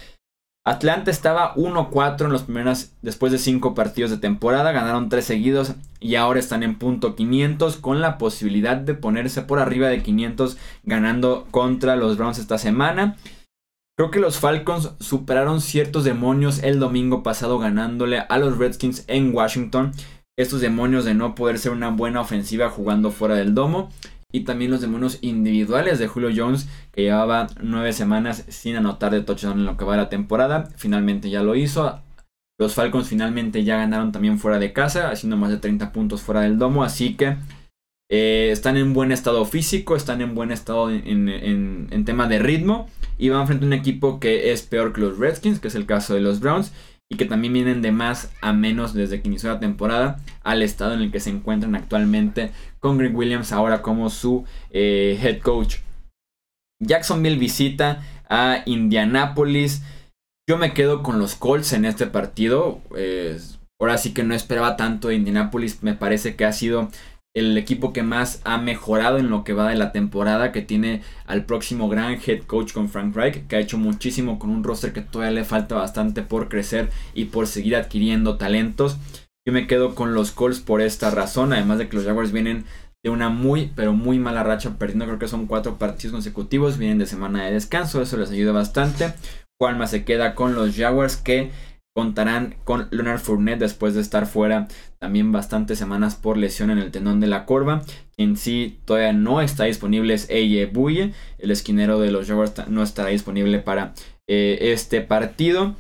Atlanta 0.65 1.11
estaba 1.11 1.55
1-4 1.55 2.25
en 2.25 2.33
los 2.33 2.43
primeros, 2.45 2.93
después 3.03 3.31
de 3.31 3.39
5 3.39 3.75
partidos 3.75 4.11
de 4.11 4.17
temporada, 4.17 4.73
ganaron 4.73 5.09
3 5.09 5.25
seguidos 5.25 5.75
y 6.01 6.17
ahora 6.17 6.41
están 6.41 6.63
en 6.63 6.77
punto 6.77 7.15
500 7.15 7.77
con 7.77 8.01
la 8.01 8.19
posibilidad 8.19 8.77
de 8.77 8.95
ponerse 8.95 9.43
por 9.43 9.61
arriba 9.61 9.89
de 9.89 10.03
500 10.03 10.57
ganando 10.83 11.47
contra 11.51 11.95
los 11.95 12.17
Browns 12.17 12.39
esta 12.39 12.59
semana. 12.59 13.17
Creo 13.97 14.11
que 14.11 14.19
los 14.19 14.39
Falcons 14.39 14.93
superaron 14.99 15.61
ciertos 15.61 16.05
demonios 16.05 16.63
el 16.63 16.81
domingo 16.81 17.23
pasado 17.23 17.59
ganándole 17.59 18.21
a 18.21 18.39
los 18.39 18.59
Redskins 18.59 19.05
en 19.09 19.33
Washington. 19.35 19.93
Estos 20.39 20.61
demonios 20.61 21.05
de 21.05 21.15
no 21.15 21.35
poder 21.35 21.59
ser 21.59 21.73
una 21.73 21.91
buena 21.91 22.21
ofensiva 22.21 22.71
jugando 22.71 23.11
fuera 23.11 23.37
del 23.37 23.55
domo 23.55 23.91
y 24.37 24.41
también 24.41 24.71
los 24.71 24.83
demonios 24.83 25.19
individuales 25.23 25.99
de 25.99 26.09
Julio 26.09 26.31
Jones, 26.35 26.69
que 26.93 27.03
llevaba 27.03 27.47
nueve 27.63 27.95
semanas 27.95 28.45
sin 28.49 28.77
anotar 28.77 29.11
de 29.13 29.23
touchdown 29.23 29.61
en 29.61 29.65
lo 29.65 29.79
que 29.79 29.87
va 29.87 29.97
la 29.97 30.11
temporada. 30.11 30.69
Finalmente 30.77 31.31
ya 31.31 31.43
lo 31.43 31.55
hizo. 31.55 32.03
Los 32.59 32.75
Falcons 32.75 33.09
finalmente 33.09 33.65
ya 33.65 33.79
ganaron 33.79 34.13
también 34.13 34.39
fuera 34.39 34.59
de 34.59 34.75
casa, 34.75 35.11
haciendo 35.11 35.39
más 35.39 35.51
de 35.51 35.57
30 35.57 35.91
puntos 35.91 36.21
fuera 36.21 36.43
del 36.43 36.59
domo. 36.59 36.85
Así 36.85 37.17
que 37.17 37.39
eh, 38.11 38.51
están 38.53 38.77
en 38.77 38.93
buen 38.93 39.11
estado 39.11 39.45
físico, 39.47 39.97
están 39.97 40.21
en 40.21 40.35
buen 40.35 40.51
estado 40.51 40.91
en, 40.91 41.29
en 41.91 42.05
tema 42.05 42.29
de 42.29 42.39
ritmo. 42.39 42.89
Y 43.17 43.31
van 43.31 43.47
frente 43.47 43.65
a 43.65 43.69
un 43.69 43.73
equipo 43.73 44.21
que 44.21 44.53
es 44.53 44.61
peor 44.61 44.93
que 44.93 45.01
los 45.01 45.17
Redskins, 45.17 45.61
que 45.61 45.69
es 45.69 45.75
el 45.75 45.87
caso 45.87 46.13
de 46.13 46.21
los 46.21 46.41
Browns 46.41 46.73
y 47.11 47.17
que 47.17 47.25
también 47.25 47.53
vienen 47.53 47.83
de 47.83 47.93
más 47.93 48.33
a 48.41 48.53
menos 48.53 48.93
desde 48.93 49.21
que 49.21 49.29
inició 49.29 49.53
la 49.53 49.61
temporada 49.61 50.19
al 50.43 50.63
estado 50.63 50.95
en 50.95 51.01
el 51.01 51.13
que 51.13 51.21
se 51.21 51.31
encuentran 51.31 51.75
actualmente 51.75 52.51
con 52.81 52.99
Greg 52.99 53.15
Williams 53.15 53.53
ahora 53.53 53.83
como 53.83 54.11
su 54.11 54.45
eh, 54.71 55.19
head 55.23 55.41
coach. 55.41 55.77
Jacksonville 56.81 57.39
visita 57.39 58.03
a 58.29 58.63
Indianapolis. 58.67 59.83
Yo 60.49 60.59
me 60.59 60.75
quedo 60.75 61.03
con 61.03 61.19
los 61.19 61.35
Colts 61.35 61.73
en 61.73 61.85
este 61.85 62.07
partido. 62.07 62.81
ahora 63.81 63.99
sí 63.99 64.13
que 64.13 64.25
no 64.25 64.35
esperaba 64.35 64.77
tanto 64.77 65.09
de 65.09 65.15
Indianapolis. 65.15 65.83
Me 65.83 65.95
parece 65.95 66.37
que 66.37 66.45
ha 66.45 66.53
sido 66.53 66.89
el 67.37 67.59
equipo 67.59 67.93
que 67.93 68.03
más 68.03 68.41
ha 68.45 68.57
mejorado 68.57 69.19
en 69.19 69.29
lo 69.29 69.45
que 69.45 69.53
va 69.53 69.69
de 69.69 69.77
la 69.77 69.93
temporada, 69.93 70.53
que 70.53 70.63
tiene 70.63 71.03
al 71.27 71.45
próximo 71.45 71.87
gran 71.87 72.19
head 72.27 72.45
coach 72.45 72.73
con 72.73 72.89
Frank 72.89 73.15
Reich, 73.15 73.47
que 73.47 73.57
ha 73.57 73.61
hecho 73.61 73.77
muchísimo 73.77 74.39
con 74.39 74.49
un 74.49 74.65
roster 74.65 74.95
que 74.95 75.03
todavía 75.03 75.41
le 75.41 75.45
falta 75.45 75.75
bastante 75.75 76.23
por 76.23 76.49
crecer 76.49 76.89
y 77.13 77.27
por 77.27 77.47
seguir 77.47 77.77
adquiriendo 77.77 78.39
talentos. 78.39 78.97
Yo 79.47 79.53
me 79.53 79.67
quedo 79.67 79.95
con 79.95 80.15
los 80.15 80.31
Colts 80.33 80.61
por 80.61 80.81
esta 80.81 81.11
razón, 81.11 81.53
además 81.53 81.77
de 81.77 81.91
que 81.91 81.97
los 81.97 82.07
Jaguars 82.07 82.33
vienen 82.33 82.65
de 83.05 83.11
una 83.11 83.29
muy, 83.29 83.71
pero 83.77 83.93
muy 83.93 84.19
mala 84.19 84.43
racha, 84.43 84.79
perdiendo 84.79 85.05
creo 85.05 85.19
que 85.19 85.29
son 85.29 85.47
cuatro 85.47 85.77
partidos 85.77 86.15
consecutivos, 86.15 86.79
vienen 86.79 86.99
de 86.99 87.07
semana 87.07 87.45
de 87.45 87.53
descanso, 87.53 88.01
eso 88.01 88.17
les 88.17 88.31
ayuda 88.31 88.53
bastante. 88.53 89.13
Juanma 89.61 89.87
se 89.87 90.05
queda 90.05 90.35
con 90.35 90.55
los 90.55 90.75
Jaguars 90.75 91.17
que 91.17 91.51
contarán 91.97 92.57
con 92.65 92.89
Leonard 92.91 93.21
Fournette 93.21 93.61
después 93.61 93.95
de 93.95 94.03
estar 94.03 94.27
fuera 94.27 94.69
también 94.99 95.33
bastantes 95.33 95.79
semanas 95.79 96.15
por 96.15 96.37
lesión 96.37 96.69
en 96.71 96.77
el 96.77 96.91
tendón 96.91 97.21
de 97.21 97.27
la 97.27 97.47
corva. 97.47 97.85
Quien 98.15 98.37
sí 98.37 98.81
todavía 98.85 99.15
no 99.15 99.41
está 99.41 99.65
disponible 99.65 100.13
es 100.13 100.29
Eye 100.29 100.67
Buye, 100.67 101.15
el 101.39 101.51
esquinero 101.51 101.99
de 101.99 102.11
los 102.11 102.27
Jaguars 102.27 102.69
no 102.69 102.83
estará 102.83 103.09
disponible 103.09 103.61
para 103.61 103.95
eh, 104.29 104.59
este 104.73 105.01
partido. 105.01 105.75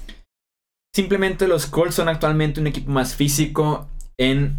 Simplemente 0.95 1.49
los 1.49 1.67
Colts 1.67 1.97
son 1.97 2.09
actualmente 2.09 2.63
un 2.63 2.67
equipo 2.67 2.91
más 2.91 3.15
físico 3.15 3.87
en 4.17 4.57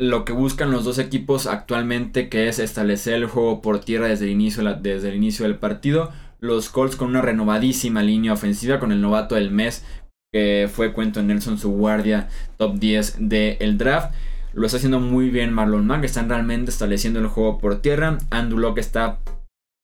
lo 0.00 0.24
que 0.24 0.32
buscan 0.32 0.72
los 0.72 0.82
dos 0.82 0.98
equipos 0.98 1.46
actualmente, 1.46 2.28
que 2.28 2.48
es 2.48 2.58
establecer 2.58 3.14
el 3.14 3.26
juego 3.26 3.62
por 3.62 3.78
tierra 3.78 4.08
desde 4.08 4.24
el 4.24 4.32
inicio, 4.32 4.64
desde 4.74 5.10
el 5.10 5.14
inicio 5.14 5.44
del 5.44 5.58
partido. 5.58 6.10
Los 6.40 6.70
Colts 6.70 6.96
con 6.96 7.10
una 7.10 7.22
renovadísima 7.22 8.02
línea 8.02 8.32
ofensiva 8.32 8.80
con 8.80 8.90
el 8.90 9.00
novato 9.00 9.36
del 9.36 9.52
mes 9.52 9.84
que 10.32 10.70
fue 10.72 10.92
Cuento 10.92 11.22
Nelson, 11.22 11.58
su 11.58 11.70
guardia 11.72 12.28
top 12.56 12.78
10 12.78 13.16
del 13.28 13.76
draft. 13.76 14.14
Lo 14.54 14.66
está 14.66 14.78
haciendo 14.78 14.98
muy 14.98 15.28
bien 15.28 15.52
Marlon 15.52 15.86
Mack, 15.86 16.04
están 16.04 16.28
realmente 16.28 16.70
estableciendo 16.70 17.20
el 17.20 17.26
juego 17.26 17.58
por 17.58 17.80
tierra. 17.80 18.18
Andrew 18.30 18.58
Locke 18.58 18.80
está 18.80 19.18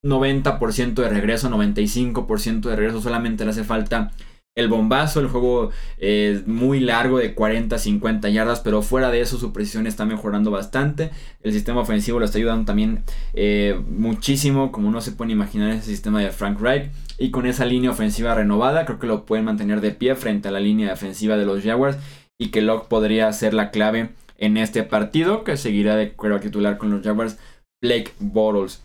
90% 0.03 0.95
de 0.95 1.09
regreso, 1.09 1.51
95% 1.51 2.61
de 2.63 2.77
regreso, 2.77 3.03
solamente 3.03 3.45
le 3.45 3.51
hace 3.51 3.65
falta 3.65 4.11
el 4.55 4.69
bombazo, 4.69 5.21
el 5.21 5.29
juego 5.29 5.71
es 5.99 6.47
muy 6.47 6.81
largo 6.81 7.19
de 7.19 7.35
40, 7.35 7.79
50 7.79 8.29
yardas, 8.31 8.61
pero 8.61 8.83
fuera 8.83 9.11
de 9.11 9.21
eso 9.21 9.39
su 9.39 9.53
precisión 9.53 9.87
está 9.87 10.05
mejorando 10.05 10.51
bastante. 10.51 11.11
El 11.43 11.53
sistema 11.53 11.81
ofensivo 11.81 12.19
lo 12.19 12.25
está 12.25 12.39
ayudando 12.39 12.65
también 12.65 13.05
eh, 13.35 13.81
muchísimo, 13.89 14.73
como 14.73 14.91
no 14.91 15.01
se 15.01 15.13
puede 15.13 15.31
imaginar 15.31 15.71
ese 15.71 15.87
sistema 15.87 16.21
de 16.21 16.31
Frank 16.31 16.61
Reich. 16.61 16.91
Y 17.19 17.31
con 17.31 17.47
esa 17.47 17.65
línea 17.65 17.91
ofensiva 17.91 18.35
renovada, 18.35 18.87
creo 18.87 18.99
que 18.99 19.07
lo 19.07 19.27
pueden 19.27 19.45
mantener 19.45 19.81
de 19.81 19.91
pie 19.91 20.15
frente 20.15 20.49
a 20.49 20.53
la 20.53 20.61
línea 20.61 20.91
defensiva 20.91 21.37
de 21.37 21.47
los 21.47 21.63
Jaguars 21.63 21.99
y 22.41 22.51
que 22.51 22.63
Locke 22.63 22.89
podría 22.89 23.33
ser 23.33 23.55
la 23.55 23.71
clave 23.71 24.11
en 24.37 24.57
este 24.57 24.85
partido 24.85 25.43
que 25.43 25.57
seguirá 25.57 25.97
de 25.97 26.13
cuero 26.13 26.39
titular 26.39 26.79
con 26.79 26.91
los 26.91 27.03
Jaguars 27.03 27.39
Blake 27.83 28.13
Bottles. 28.21 28.85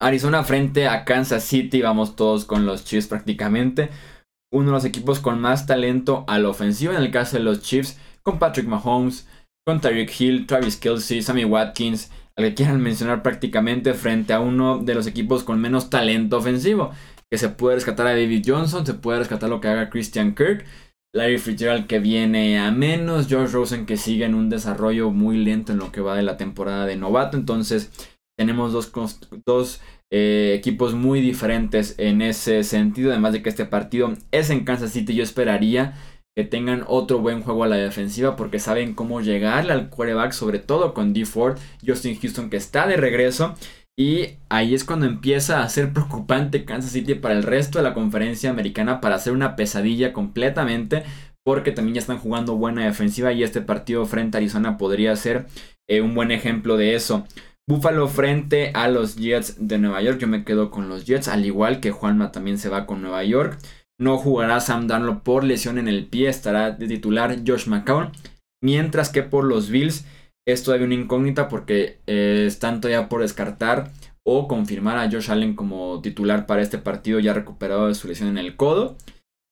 Arizona 0.00 0.44
frente 0.44 0.86
a 0.86 1.04
Kansas 1.04 1.42
City, 1.44 1.80
vamos 1.80 2.14
todos 2.14 2.44
con 2.44 2.66
los 2.66 2.84
Chiefs 2.84 3.08
prácticamente 3.08 3.90
uno 4.50 4.66
de 4.66 4.72
los 4.72 4.84
equipos 4.84 5.20
con 5.20 5.40
más 5.40 5.66
talento 5.66 6.24
a 6.26 6.38
la 6.38 6.48
ofensiva 6.48 6.94
en 6.94 7.02
el 7.02 7.10
caso 7.10 7.36
de 7.36 7.42
los 7.42 7.62
Chiefs, 7.62 7.98
con 8.22 8.38
Patrick 8.38 8.66
Mahomes, 8.66 9.28
con 9.66 9.80
Tyreek 9.80 10.18
Hill, 10.18 10.46
Travis 10.46 10.76
Kelsey, 10.76 11.22
Sammy 11.22 11.44
Watkins, 11.44 12.10
al 12.36 12.44
que 12.44 12.54
quieran 12.54 12.80
mencionar 12.80 13.22
prácticamente 13.22 13.94
frente 13.94 14.32
a 14.32 14.40
uno 14.40 14.78
de 14.78 14.94
los 14.94 15.06
equipos 15.06 15.44
con 15.44 15.60
menos 15.60 15.90
talento 15.90 16.38
ofensivo. 16.38 16.92
Que 17.30 17.38
se 17.38 17.48
puede 17.48 17.76
rescatar 17.76 18.06
a 18.06 18.10
David 18.10 18.44
Johnson, 18.46 18.86
se 18.86 18.94
puede 18.94 19.18
rescatar 19.18 19.50
lo 19.50 19.60
que 19.60 19.68
haga 19.68 19.90
Christian 19.90 20.34
Kirk, 20.34 20.64
Larry 21.14 21.38
Fitzgerald 21.38 21.86
que 21.86 21.98
viene 21.98 22.58
a 22.58 22.70
menos, 22.70 23.28
George 23.28 23.52
Rosen 23.52 23.86
que 23.86 23.96
sigue 23.96 24.24
en 24.24 24.34
un 24.34 24.48
desarrollo 24.50 25.10
muy 25.10 25.38
lento 25.38 25.72
en 25.72 25.78
lo 25.78 25.92
que 25.92 26.00
va 26.00 26.16
de 26.16 26.22
la 26.22 26.36
temporada 26.36 26.86
de 26.86 26.96
novato. 26.96 27.36
Entonces 27.36 27.90
tenemos 28.38 28.72
dos, 28.72 28.92
dos 29.46 29.80
eh, 30.10 30.54
equipos 30.56 30.94
muy 30.94 31.20
diferentes 31.20 31.94
en 31.98 32.22
ese 32.22 32.62
sentido. 32.64 33.10
Además 33.10 33.32
de 33.32 33.42
que 33.42 33.48
este 33.48 33.66
partido 33.66 34.12
es 34.30 34.50
en 34.50 34.64
Kansas 34.64 34.92
City, 34.92 35.14
yo 35.14 35.22
esperaría 35.22 35.94
que 36.36 36.44
tengan 36.44 36.84
otro 36.86 37.18
buen 37.18 37.42
juego 37.42 37.64
a 37.64 37.66
la 37.66 37.74
defensiva 37.76 38.36
porque 38.36 38.60
saben 38.60 38.94
cómo 38.94 39.20
llegarle 39.20 39.72
al 39.72 39.90
quarterback, 39.90 40.30
sobre 40.30 40.60
todo 40.60 40.94
con 40.94 41.12
D. 41.12 41.24
Ford, 41.24 41.58
Justin 41.84 42.16
Houston 42.20 42.48
que 42.48 42.56
está 42.56 42.86
de 42.86 42.96
regreso. 42.96 43.56
Y 43.98 44.36
ahí 44.48 44.74
es 44.74 44.84
cuando 44.84 45.06
empieza 45.06 45.62
a 45.62 45.68
ser 45.68 45.92
preocupante 45.92 46.64
Kansas 46.64 46.92
City 46.92 47.14
para 47.14 47.34
el 47.34 47.42
resto 47.42 47.78
de 47.78 47.84
la 47.84 47.94
conferencia 47.94 48.48
americana 48.48 49.00
para 49.00 49.16
hacer 49.16 49.32
una 49.32 49.56
pesadilla 49.56 50.12
completamente. 50.12 51.02
Porque 51.44 51.72
también 51.72 51.94
ya 51.94 52.00
están 52.00 52.18
jugando 52.18 52.56
buena 52.56 52.84
defensiva 52.84 53.32
y 53.32 53.42
este 53.42 53.62
partido 53.62 54.04
frente 54.06 54.36
a 54.36 54.38
Arizona 54.38 54.76
podría 54.76 55.16
ser 55.16 55.46
eh, 55.88 56.02
un 56.02 56.14
buen 56.14 56.30
ejemplo 56.30 56.76
de 56.76 56.94
eso. 56.94 57.26
Buffalo 57.66 58.06
frente 58.08 58.70
a 58.74 58.88
los 58.88 59.16
Jets 59.16 59.56
de 59.58 59.78
Nueva 59.78 60.02
York. 60.02 60.18
Yo 60.18 60.28
me 60.28 60.44
quedo 60.44 60.70
con 60.70 60.88
los 60.88 61.06
Jets, 61.06 61.28
al 61.28 61.46
igual 61.46 61.80
que 61.80 61.90
Juanma 61.90 62.32
también 62.32 62.58
se 62.58 62.68
va 62.68 62.86
con 62.86 63.00
Nueva 63.00 63.24
York. 63.24 63.58
No 63.98 64.18
jugará 64.18 64.60
Sam 64.60 64.86
Darnold 64.86 65.22
por 65.22 65.42
lesión 65.42 65.78
en 65.78 65.88
el 65.88 66.06
pie, 66.06 66.28
estará 66.28 66.70
de 66.70 66.86
titular 66.86 67.38
Josh 67.46 67.66
McCown. 67.66 68.12
Mientras 68.62 69.10
que 69.10 69.22
por 69.22 69.44
los 69.44 69.70
Bills 69.70 70.04
es 70.48 70.62
todavía 70.62 70.86
una 70.86 70.94
incógnita 70.94 71.48
porque 71.48 71.98
eh, 72.06 72.44
están 72.46 72.80
todavía 72.80 73.10
por 73.10 73.20
descartar 73.20 73.90
o 74.24 74.48
confirmar 74.48 74.96
a 74.96 75.10
Josh 75.10 75.30
Allen 75.30 75.54
como 75.54 76.00
titular 76.00 76.46
para 76.46 76.62
este 76.62 76.78
partido 76.78 77.20
ya 77.20 77.34
recuperado 77.34 77.88
de 77.88 77.94
su 77.94 78.08
lesión 78.08 78.30
en 78.30 78.38
el 78.38 78.56
codo. 78.56 78.96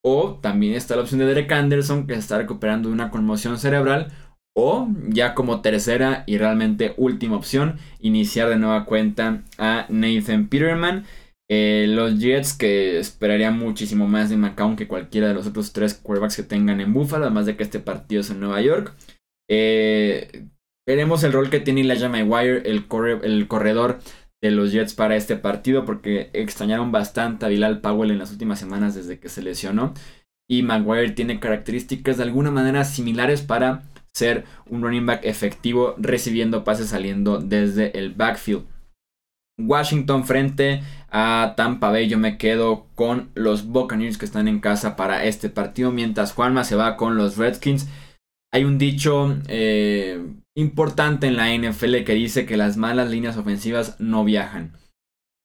O 0.02 0.38
también 0.40 0.74
está 0.74 0.96
la 0.96 1.02
opción 1.02 1.20
de 1.20 1.26
Derek 1.26 1.52
Anderson 1.52 2.06
que 2.06 2.14
se 2.14 2.20
está 2.20 2.38
recuperando 2.38 2.88
de 2.88 2.94
una 2.94 3.10
conmoción 3.10 3.58
cerebral 3.58 4.10
o 4.56 4.88
ya 5.08 5.34
como 5.34 5.60
tercera 5.60 6.24
y 6.26 6.38
realmente 6.38 6.94
última 6.96 7.36
opción, 7.36 7.78
iniciar 8.00 8.48
de 8.48 8.56
nueva 8.56 8.86
cuenta 8.86 9.42
a 9.58 9.84
Nathan 9.90 10.48
Peterman. 10.48 11.04
Eh, 11.50 11.86
los 11.90 12.18
Jets 12.18 12.54
que 12.54 12.98
esperarían 12.98 13.58
muchísimo 13.58 14.08
más 14.08 14.30
de 14.30 14.38
McCown 14.38 14.76
que 14.76 14.88
cualquiera 14.88 15.28
de 15.28 15.34
los 15.34 15.46
otros 15.46 15.74
tres 15.74 15.92
quarterbacks 15.92 16.36
que 16.36 16.42
tengan 16.42 16.80
en 16.80 16.94
Buffalo, 16.94 17.26
además 17.26 17.44
de 17.44 17.56
que 17.56 17.64
este 17.64 17.80
partido 17.80 18.22
es 18.22 18.30
en 18.30 18.40
Nueva 18.40 18.62
York. 18.62 18.94
Eh, 19.48 20.46
veremos 20.86 21.24
el 21.24 21.32
rol 21.32 21.50
que 21.50 21.60
tiene 21.60 21.82
Elijah 21.82 22.08
Maguire, 22.08 22.62
el, 22.64 22.86
el 23.22 23.48
corredor 23.48 23.98
de 24.42 24.50
los 24.50 24.72
Jets 24.72 24.94
para 24.94 25.16
este 25.16 25.36
partido, 25.36 25.84
porque 25.84 26.30
extrañaron 26.32 26.92
bastante 26.92 27.46
a 27.46 27.48
Bilal 27.48 27.80
Powell 27.80 28.10
en 28.10 28.18
las 28.18 28.30
últimas 28.30 28.58
semanas 28.58 28.94
desde 28.94 29.18
que 29.18 29.28
se 29.28 29.42
lesionó. 29.42 29.94
Y 30.48 30.62
Maguire 30.62 31.10
tiene 31.10 31.40
características 31.40 32.18
de 32.18 32.22
alguna 32.22 32.50
manera 32.50 32.84
similares 32.84 33.42
para 33.42 33.82
ser 34.14 34.44
un 34.66 34.82
running 34.82 35.04
back 35.04 35.24
efectivo 35.24 35.94
recibiendo 35.98 36.64
pases 36.64 36.88
saliendo 36.88 37.38
desde 37.38 37.98
el 37.98 38.14
backfield. 38.14 38.64
Washington 39.58 40.24
frente 40.24 40.82
a 41.10 41.54
Tampa 41.56 41.90
Bay. 41.90 42.08
Yo 42.08 42.18
me 42.18 42.38
quedo 42.38 42.86
con 42.94 43.30
los 43.34 43.66
Buccaneers 43.66 44.18
que 44.18 44.26
están 44.26 44.48
en 44.48 44.60
casa 44.60 44.96
para 44.96 45.24
este 45.24 45.48
partido. 45.48 45.90
Mientras 45.90 46.32
Juanma 46.32 46.64
se 46.64 46.76
va 46.76 46.96
con 46.96 47.16
los 47.16 47.36
Redskins. 47.36 47.88
Hay 48.52 48.64
un 48.64 48.78
dicho 48.78 49.36
eh, 49.48 50.22
importante 50.56 51.26
en 51.28 51.36
la 51.36 51.54
NFL 51.54 52.02
que 52.04 52.14
dice 52.14 52.46
que 52.46 52.56
las 52.56 52.76
malas 52.76 53.10
líneas 53.10 53.36
ofensivas 53.36 53.96
no 54.00 54.24
viajan. 54.24 54.72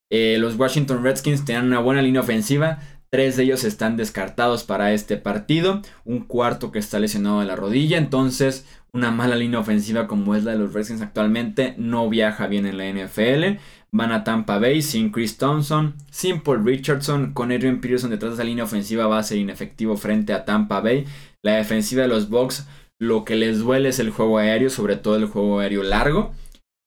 Eh, 0.09 0.37
los 0.39 0.57
Washington 0.57 1.03
Redskins 1.03 1.45
tienen 1.45 1.65
una 1.65 1.79
buena 1.79 2.01
línea 2.01 2.21
ofensiva. 2.21 2.79
Tres 3.09 3.35
de 3.35 3.43
ellos 3.43 3.65
están 3.65 3.97
descartados 3.97 4.63
para 4.63 4.93
este 4.93 5.17
partido. 5.17 5.81
Un 6.05 6.21
cuarto 6.21 6.71
que 6.71 6.79
está 6.79 6.97
lesionado 6.97 7.41
de 7.41 7.45
la 7.45 7.57
rodilla. 7.57 7.97
Entonces, 7.97 8.65
una 8.93 9.11
mala 9.11 9.35
línea 9.35 9.59
ofensiva 9.59 10.07
como 10.07 10.33
es 10.33 10.45
la 10.45 10.51
de 10.51 10.59
los 10.59 10.73
Redskins 10.73 11.01
actualmente 11.01 11.75
no 11.77 12.09
viaja 12.09 12.47
bien 12.47 12.65
en 12.65 12.77
la 12.77 12.89
NFL. 12.89 13.59
Van 13.91 14.13
a 14.13 14.23
Tampa 14.23 14.59
Bay 14.59 14.81
sin 14.81 15.11
Chris 15.11 15.37
Thompson, 15.37 15.95
sin 16.09 16.41
Paul 16.41 16.65
Richardson, 16.65 17.33
con 17.33 17.51
Adrian 17.51 17.81
Peterson 17.81 18.09
detrás 18.09 18.31
de 18.31 18.35
esa 18.35 18.43
línea 18.45 18.63
ofensiva 18.63 19.07
va 19.07 19.19
a 19.19 19.23
ser 19.23 19.37
inefectivo 19.37 19.97
frente 19.97 20.31
a 20.31 20.45
Tampa 20.45 20.79
Bay. 20.79 21.05
La 21.41 21.55
defensiva 21.55 22.03
de 22.03 22.07
los 22.07 22.29
Bucks 22.29 22.67
lo 23.01 23.25
que 23.25 23.35
les 23.35 23.59
duele 23.59 23.89
es 23.89 23.99
el 23.99 24.11
juego 24.11 24.37
aéreo, 24.37 24.69
sobre 24.69 24.95
todo 24.95 25.15
el 25.15 25.25
juego 25.25 25.59
aéreo 25.59 25.81
largo. 25.81 26.33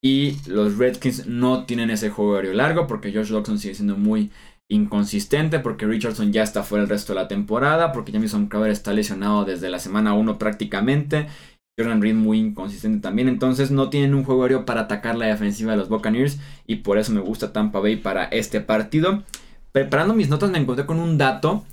Y 0.03 0.37
los 0.47 0.79
Redskins 0.79 1.27
no 1.27 1.65
tienen 1.65 1.91
ese 1.91 2.09
juego 2.09 2.37
aéreo 2.37 2.53
largo 2.53 2.87
porque 2.87 3.13
Josh 3.13 3.31
Dawson 3.31 3.59
sigue 3.59 3.75
siendo 3.75 3.97
muy 3.97 4.31
inconsistente 4.71 5.59
porque 5.59 5.87
Richardson 5.87 6.33
ya 6.33 6.43
está 6.43 6.63
fuera 6.63 6.85
el 6.85 6.89
resto 6.89 7.13
de 7.13 7.21
la 7.21 7.29
temporada, 7.29 7.91
porque 7.91 8.13
Jamison 8.13 8.47
Crowder 8.47 8.71
está 8.71 8.93
lesionado 8.93 9.45
desde 9.45 9.71
la 9.71 9.81
semana 9.81 10.15
1 10.15 10.39
prácticamente. 10.39 11.27
Jordan 11.77 12.01
Reed 12.01 12.15
muy 12.15 12.39
inconsistente 12.39 13.01
también, 13.01 13.27
entonces 13.27 13.73
no 13.73 13.91
tienen 13.91 14.15
un 14.15 14.23
juego 14.23 14.45
aéreo 14.45 14.65
para 14.65 14.83
atacar 14.83 15.17
la 15.17 15.27
defensiva 15.27 15.73
de 15.73 15.79
los 15.79 15.89
Buccaneers 15.89 16.39
y 16.69 16.77
por 16.77 16.99
eso 16.99 17.11
me 17.11 17.21
gusta 17.21 17.53
Tampa 17.53 17.81
Bay 17.81 17.97
para 17.97 18.27
este 18.27 18.61
partido. 18.61 19.25
Preparando 19.73 20.15
mis 20.15 20.29
notas 20.29 20.51
me 20.51 20.59
encontré 20.59 20.87
con 20.87 21.01
un 21.01 21.19
dato, 21.19 21.65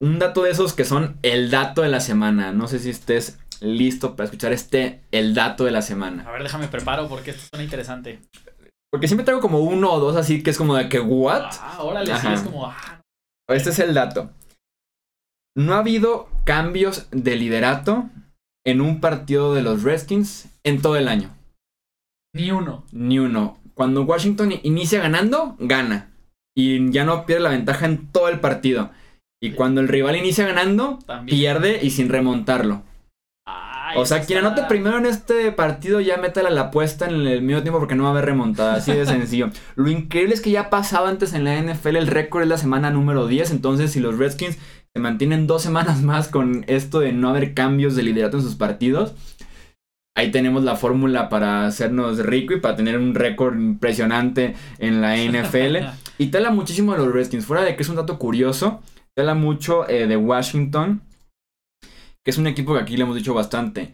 un 0.00 0.18
dato 0.18 0.42
de 0.42 0.50
esos 0.50 0.72
que 0.72 0.84
son 0.84 1.16
el 1.22 1.52
dato 1.52 1.82
de 1.82 1.88
la 1.88 2.00
semana. 2.00 2.50
No 2.50 2.66
sé 2.66 2.80
si 2.80 2.90
estés 2.90 3.38
listo 3.62 4.16
para 4.16 4.26
escuchar 4.26 4.52
este 4.52 5.02
el 5.10 5.34
dato 5.34 5.64
de 5.64 5.70
la 5.70 5.82
semana. 5.82 6.24
A 6.26 6.32
ver, 6.32 6.42
déjame 6.42 6.68
preparo 6.68 7.08
porque 7.08 7.30
esto 7.30 7.42
suena 7.50 7.64
interesante. 7.64 8.20
Porque 8.90 9.08
siempre 9.08 9.24
traigo 9.24 9.40
como 9.40 9.60
uno 9.60 9.92
o 9.92 10.00
dos 10.00 10.16
así 10.16 10.42
que 10.42 10.50
es 10.50 10.58
como 10.58 10.76
de 10.76 10.88
que, 10.88 11.00
¿what? 11.00 11.50
Ah, 11.60 11.82
órale, 11.82 12.14
sí, 12.14 12.26
es 12.32 12.42
como. 12.42 12.66
Ah. 12.66 13.00
Este 13.48 13.70
es 13.70 13.78
el 13.78 13.94
dato. 13.94 14.30
No 15.56 15.74
ha 15.74 15.78
habido 15.78 16.28
cambios 16.44 17.08
de 17.10 17.36
liderato 17.36 18.08
en 18.64 18.80
un 18.80 19.00
partido 19.00 19.54
de 19.54 19.62
los 19.62 19.82
Redskins 19.82 20.48
en 20.64 20.80
todo 20.80 20.96
el 20.96 21.08
año. 21.08 21.30
Ni 22.34 22.50
uno. 22.50 22.84
Ni 22.92 23.18
uno. 23.18 23.58
Cuando 23.74 24.02
Washington 24.02 24.52
inicia 24.62 25.00
ganando, 25.00 25.56
gana. 25.58 26.10
Y 26.56 26.90
ya 26.90 27.04
no 27.04 27.26
pierde 27.26 27.42
la 27.42 27.50
ventaja 27.50 27.86
en 27.86 28.10
todo 28.10 28.28
el 28.28 28.40
partido. 28.40 28.90
Y 29.42 29.52
cuando 29.52 29.80
el 29.80 29.88
rival 29.88 30.16
inicia 30.16 30.46
ganando, 30.46 30.98
pierde 31.26 31.80
y 31.82 31.90
sin 31.90 32.08
remontarlo. 32.08 32.84
O 33.96 34.06
sea, 34.06 34.22
quien 34.22 34.40
anote 34.40 34.62
primero 34.68 34.98
en 34.98 35.06
este 35.06 35.52
partido 35.52 36.00
ya 36.00 36.16
métale 36.16 36.50
la 36.50 36.62
apuesta 36.62 37.06
en 37.06 37.26
el 37.26 37.42
medio 37.42 37.62
tiempo 37.62 37.78
porque 37.78 37.94
no 37.94 38.04
va 38.04 38.10
a 38.10 38.12
haber 38.12 38.26
remontada, 38.26 38.74
así 38.74 38.92
de 38.92 39.06
sencillo. 39.06 39.50
Lo 39.74 39.90
increíble 39.90 40.34
es 40.34 40.40
que 40.40 40.50
ya 40.50 40.70
pasaba 40.70 41.08
antes 41.08 41.34
en 41.34 41.44
la 41.44 41.60
NFL, 41.60 41.96
el 41.96 42.06
récord 42.06 42.42
es 42.42 42.48
la 42.48 42.58
semana 42.58 42.90
número 42.90 43.26
10, 43.26 43.50
entonces 43.50 43.92
si 43.92 44.00
los 44.00 44.18
Redskins 44.18 44.58
se 44.94 45.00
mantienen 45.00 45.46
dos 45.46 45.62
semanas 45.62 46.02
más 46.02 46.28
con 46.28 46.64
esto 46.68 47.00
de 47.00 47.12
no 47.12 47.28
haber 47.28 47.54
cambios 47.54 47.96
de 47.96 48.02
liderato 48.02 48.38
en 48.38 48.42
sus 48.42 48.56
partidos, 48.56 49.14
ahí 50.14 50.30
tenemos 50.30 50.62
la 50.64 50.76
fórmula 50.76 51.28
para 51.28 51.66
hacernos 51.66 52.18
rico 52.18 52.54
y 52.54 52.60
para 52.60 52.76
tener 52.76 52.98
un 52.98 53.14
récord 53.14 53.56
impresionante 53.56 54.54
en 54.78 55.00
la 55.00 55.16
NFL. 55.16 55.88
y 56.18 56.26
tela 56.26 56.50
muchísimo 56.50 56.92
de 56.92 56.98
los 56.98 57.12
Redskins, 57.12 57.46
fuera 57.46 57.62
de 57.62 57.76
que 57.76 57.82
es 57.82 57.88
un 57.88 57.96
dato 57.96 58.18
curioso, 58.18 58.82
tela 59.14 59.34
mucho 59.34 59.88
eh, 59.88 60.06
de 60.06 60.16
Washington, 60.16 61.02
que 62.24 62.30
es 62.30 62.38
un 62.38 62.46
equipo 62.46 62.74
que 62.74 62.80
aquí 62.80 62.96
le 62.96 63.04
hemos 63.04 63.16
dicho 63.16 63.34
bastante. 63.34 63.92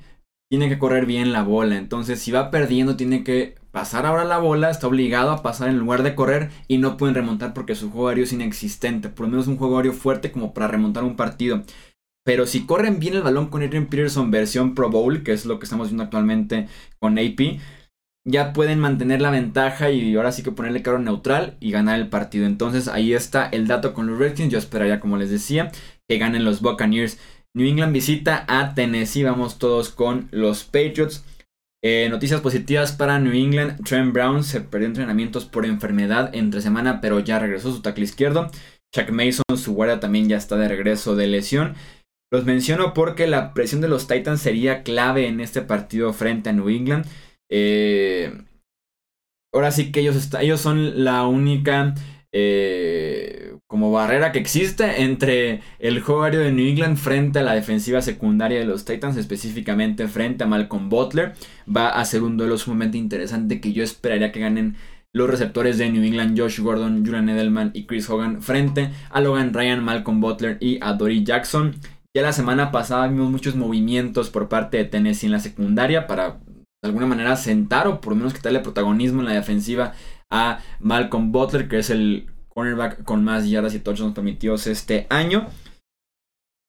Tiene 0.50 0.68
que 0.68 0.78
correr 0.78 1.06
bien 1.06 1.32
la 1.32 1.42
bola, 1.42 1.76
entonces 1.76 2.20
si 2.20 2.30
va 2.30 2.50
perdiendo 2.50 2.96
tiene 2.96 3.22
que 3.22 3.56
pasar 3.70 4.06
ahora 4.06 4.24
la 4.24 4.38
bola, 4.38 4.70
está 4.70 4.86
obligado 4.86 5.30
a 5.30 5.42
pasar 5.42 5.68
en 5.68 5.78
lugar 5.78 6.02
de 6.02 6.14
correr 6.14 6.50
y 6.68 6.78
no 6.78 6.96
pueden 6.96 7.14
remontar 7.14 7.52
porque 7.52 7.74
su 7.74 7.90
juego 7.90 8.08
aéreo 8.08 8.24
es 8.24 8.32
inexistente, 8.32 9.10
por 9.10 9.26
lo 9.26 9.30
menos 9.30 9.46
un 9.46 9.58
juego 9.58 9.76
aéreo 9.76 9.92
fuerte 9.92 10.32
como 10.32 10.54
para 10.54 10.68
remontar 10.68 11.04
un 11.04 11.16
partido. 11.16 11.64
Pero 12.24 12.46
si 12.46 12.66
corren 12.66 12.98
bien 12.98 13.14
el 13.14 13.22
balón 13.22 13.48
con 13.48 13.62
Adrian 13.62 13.86
Peterson 13.86 14.30
versión 14.30 14.74
Pro 14.74 14.90
Bowl, 14.90 15.22
que 15.22 15.32
es 15.32 15.46
lo 15.46 15.58
que 15.58 15.64
estamos 15.64 15.88
viendo 15.88 16.04
actualmente 16.04 16.68
con 16.98 17.18
AP, 17.18 17.58
ya 18.26 18.52
pueden 18.52 18.78
mantener 18.78 19.22
la 19.22 19.30
ventaja 19.30 19.90
y 19.90 20.14
ahora 20.14 20.32
sí 20.32 20.42
que 20.42 20.52
ponerle 20.52 20.82
carro 20.82 20.98
neutral 20.98 21.56
y 21.60 21.70
ganar 21.70 21.98
el 21.98 22.08
partido. 22.08 22.46
Entonces 22.46 22.88
ahí 22.88 23.14
está 23.14 23.46
el 23.46 23.66
dato 23.66 23.94
con 23.94 24.06
los 24.06 24.18
Redskins. 24.18 24.52
Yo 24.52 24.58
esperaría, 24.58 25.00
como 25.00 25.16
les 25.16 25.30
decía, 25.30 25.72
que 26.06 26.18
ganen 26.18 26.44
los 26.44 26.60
Buccaneers. 26.60 27.18
New 27.54 27.66
England 27.66 27.92
visita 27.92 28.44
a 28.48 28.74
Tennessee. 28.74 29.24
Vamos 29.24 29.58
todos 29.58 29.90
con 29.90 30.28
los 30.30 30.64
Patriots. 30.64 31.24
Eh, 31.82 32.08
noticias 32.10 32.40
positivas 32.40 32.92
para 32.92 33.18
New 33.18 33.32
England. 33.32 33.84
Trent 33.84 34.12
Brown 34.12 34.44
se 34.44 34.60
perdió 34.60 34.88
entrenamientos 34.88 35.44
por 35.44 35.64
enfermedad 35.64 36.34
entre 36.34 36.60
semana, 36.60 37.00
pero 37.00 37.20
ya 37.20 37.38
regresó 37.38 37.72
su 37.72 37.82
tackle 37.82 38.04
izquierdo. 38.04 38.50
Chuck 38.94 39.10
Mason, 39.10 39.44
su 39.56 39.74
guardia, 39.74 40.00
también 40.00 40.28
ya 40.28 40.36
está 40.36 40.56
de 40.56 40.68
regreso 40.68 41.14
de 41.14 41.26
lesión. 41.26 41.74
Los 42.30 42.44
menciono 42.44 42.94
porque 42.94 43.26
la 43.26 43.54
presión 43.54 43.80
de 43.80 43.88
los 43.88 44.06
Titans 44.06 44.40
sería 44.40 44.82
clave 44.82 45.28
en 45.28 45.40
este 45.40 45.62
partido 45.62 46.12
frente 46.12 46.50
a 46.50 46.52
New 46.52 46.68
England. 46.68 47.06
Eh, 47.50 48.42
ahora 49.54 49.70
sí 49.70 49.90
que 49.92 50.00
ellos, 50.00 50.28
ellos 50.40 50.60
son 50.60 51.04
la 51.04 51.26
única 51.26 51.94
eh, 52.32 53.47
como 53.68 53.92
barrera 53.92 54.32
que 54.32 54.38
existe 54.38 55.02
entre 55.02 55.60
el 55.78 56.00
juego 56.00 56.22
aéreo 56.22 56.40
de 56.40 56.52
New 56.52 56.66
England 56.66 56.96
frente 56.96 57.38
a 57.38 57.42
la 57.42 57.52
defensiva 57.52 58.00
secundaria 58.00 58.58
de 58.58 58.64
los 58.64 58.86
Titans, 58.86 59.18
específicamente 59.18 60.08
frente 60.08 60.44
a 60.44 60.46
Malcolm 60.46 60.88
Butler. 60.88 61.34
Va 61.74 61.90
a 61.90 62.04
ser 62.06 62.22
un 62.22 62.38
duelo 62.38 62.56
sumamente 62.56 62.96
interesante 62.96 63.60
que 63.60 63.74
yo 63.74 63.84
esperaría 63.84 64.32
que 64.32 64.40
ganen 64.40 64.76
los 65.12 65.28
receptores 65.28 65.76
de 65.76 65.90
New 65.90 66.02
England, 66.02 66.38
Josh 66.38 66.60
Gordon, 66.60 67.04
Julian 67.04 67.28
Edelman 67.28 67.70
y 67.74 67.84
Chris 67.84 68.08
Hogan, 68.08 68.40
frente 68.40 68.90
a 69.10 69.20
Logan 69.20 69.52
Ryan, 69.52 69.84
Malcolm 69.84 70.20
Butler 70.20 70.56
y 70.60 70.78
a 70.80 70.94
Dory 70.94 71.22
Jackson. 71.22 71.74
Ya 72.16 72.22
la 72.22 72.32
semana 72.32 72.72
pasada 72.72 73.06
vimos 73.06 73.30
muchos 73.30 73.54
movimientos 73.54 74.30
por 74.30 74.48
parte 74.48 74.78
de 74.78 74.86
Tennessee 74.86 75.26
en 75.26 75.32
la 75.32 75.40
secundaria 75.40 76.06
para 76.06 76.40
de 76.80 76.88
alguna 76.88 77.06
manera 77.06 77.36
sentar 77.36 77.86
o 77.86 78.00
por 78.00 78.14
lo 78.14 78.16
menos 78.16 78.32
quitarle 78.32 78.60
protagonismo 78.60 79.20
en 79.20 79.26
la 79.26 79.34
defensiva 79.34 79.92
a 80.30 80.60
Malcolm 80.80 81.32
Butler, 81.32 81.68
que 81.68 81.78
es 81.80 81.90
el 81.90 82.28
cornerback 82.58 83.04
con 83.04 83.22
más 83.22 83.48
yardas 83.48 83.72
y 83.76 83.78
touchdowns 83.78 84.16
permitidos 84.16 84.66
este 84.66 85.06
año. 85.10 85.46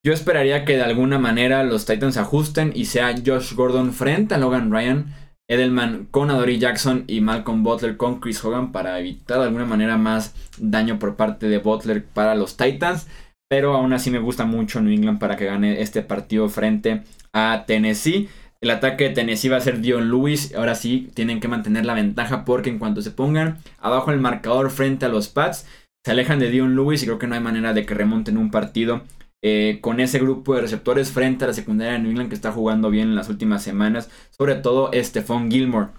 Yo 0.05 0.13
esperaría 0.13 0.63
que 0.63 0.75
de 0.75 0.83
alguna 0.83 1.17
manera 1.17 1.63
los 1.63 1.87
Titans 1.87 2.17
ajusten 2.17 2.71
y 2.75 2.85
sea 2.85 3.15
Josh 3.25 3.55
Gordon 3.55 3.91
frente 3.91 4.35
a 4.35 4.37
Logan 4.37 4.71
Ryan, 4.71 5.15
Edelman 5.49 6.07
con 6.11 6.29
Adoree 6.29 6.59
Jackson 6.59 7.05
y 7.07 7.21
Malcolm 7.21 7.63
Butler 7.63 7.97
con 7.97 8.19
Chris 8.19 8.45
Hogan 8.45 8.71
para 8.71 8.99
evitar 8.99 9.39
de 9.39 9.45
alguna 9.45 9.65
manera 9.65 9.97
más 9.97 10.35
daño 10.59 10.99
por 10.99 11.15
parte 11.15 11.49
de 11.49 11.57
Butler 11.57 12.05
para 12.05 12.35
los 12.35 12.55
Titans. 12.55 13.07
Pero 13.49 13.73
aún 13.73 13.91
así 13.91 14.11
me 14.11 14.19
gusta 14.19 14.45
mucho 14.45 14.79
New 14.81 14.93
England 14.93 15.17
para 15.17 15.37
que 15.37 15.45
gane 15.45 15.81
este 15.81 16.03
partido 16.03 16.49
frente 16.49 17.01
a 17.33 17.63
Tennessee. 17.65 18.29
El 18.61 18.71
ataque 18.71 19.05
de 19.05 19.09
Tennessee 19.11 19.47
va 19.47 19.55
a 19.55 19.61
ser 19.61 19.79
Dion 19.79 20.09
Lewis. 20.09 20.53
Ahora 20.53 20.75
sí, 20.75 21.09
tienen 21.13 21.39
que 21.39 21.47
mantener 21.47 21.85
la 21.85 21.93
ventaja 21.93 22.43
porque 22.43 22.69
en 22.69 22.77
cuanto 22.77 23.01
se 23.01 23.11
pongan 23.11 23.59
abajo 23.79 24.11
el 24.11 24.19
marcador 24.19 24.69
frente 24.69 25.05
a 25.05 25.09
los 25.09 25.29
Pats, 25.29 25.65
se 26.05 26.11
alejan 26.11 26.39
de 26.39 26.49
Dion 26.49 26.75
Lewis 26.75 27.03
y 27.03 27.05
creo 27.05 27.19
que 27.19 27.27
no 27.27 27.35
hay 27.35 27.41
manera 27.41 27.73
de 27.73 27.85
que 27.85 27.93
remonten 27.93 28.37
un 28.37 28.51
partido 28.51 29.03
eh, 29.41 29.79
con 29.81 29.99
ese 29.99 30.19
grupo 30.19 30.55
de 30.55 30.61
receptores 30.61 31.11
frente 31.11 31.45
a 31.45 31.47
la 31.47 31.53
secundaria 31.53 31.93
de 31.93 31.99
New 31.99 32.11
England 32.11 32.29
que 32.29 32.35
está 32.35 32.51
jugando 32.51 32.89
bien 32.89 33.09
en 33.09 33.15
las 33.15 33.29
últimas 33.29 33.63
semanas. 33.63 34.09
Sobre 34.37 34.55
todo 34.55 34.91
Stephon 34.93 35.49
Gilmore. 35.49 35.89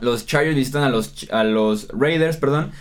Los 0.00 0.26
Chargers 0.26 0.56
visitan 0.56 0.82
a 0.82 0.90
los, 0.90 1.30
a 1.30 1.44
los 1.44 1.88
Raiders, 1.88 2.36
perdón. 2.36 2.72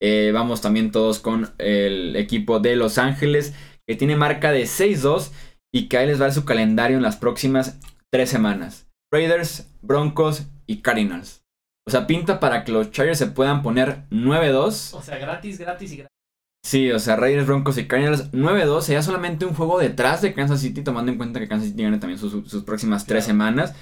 Eh, 0.00 0.30
vamos 0.32 0.60
también 0.60 0.92
todos 0.92 1.18
con 1.18 1.50
el 1.58 2.16
equipo 2.16 2.60
de 2.60 2.76
Los 2.76 2.98
Ángeles, 2.98 3.54
que 3.86 3.96
tiene 3.96 4.16
marca 4.16 4.52
de 4.52 4.64
6-2 4.64 5.30
y 5.72 5.88
que 5.88 5.98
ahí 5.98 6.06
les 6.06 6.20
va 6.20 6.30
su 6.30 6.44
calendario 6.44 6.96
en 6.96 7.02
las 7.02 7.16
próximas 7.16 7.80
tres 8.12 8.30
semanas. 8.30 8.88
Raiders, 9.12 9.68
Broncos 9.82 10.46
y 10.66 10.82
Cardinals. 10.82 11.43
O 11.86 11.90
sea, 11.90 12.06
pinta 12.06 12.40
para 12.40 12.64
que 12.64 12.72
los 12.72 12.90
Chargers 12.90 13.18
se 13.18 13.26
puedan 13.26 13.62
poner 13.62 14.04
9-2. 14.10 14.94
O 14.94 15.02
sea, 15.02 15.18
gratis, 15.18 15.58
gratis 15.58 15.92
y 15.92 15.96
gratis. 15.98 16.14
Sí, 16.64 16.90
o 16.90 16.98
sea, 16.98 17.16
Raiders, 17.16 17.46
Broncos 17.46 17.76
y 17.76 17.86
Cardinals 17.86 18.32
9-2 18.32 18.80
sería 18.80 19.02
solamente 19.02 19.44
un 19.44 19.52
juego 19.52 19.78
detrás 19.78 20.22
de 20.22 20.32
Kansas 20.32 20.60
City, 20.60 20.82
tomando 20.82 21.12
en 21.12 21.18
cuenta 21.18 21.38
que 21.38 21.46
Kansas 21.46 21.68
City 21.68 21.82
gana 21.82 22.00
también 22.00 22.18
sus, 22.18 22.64
próximas 22.64 23.04
tres 23.04 23.24
semanas. 23.26 23.74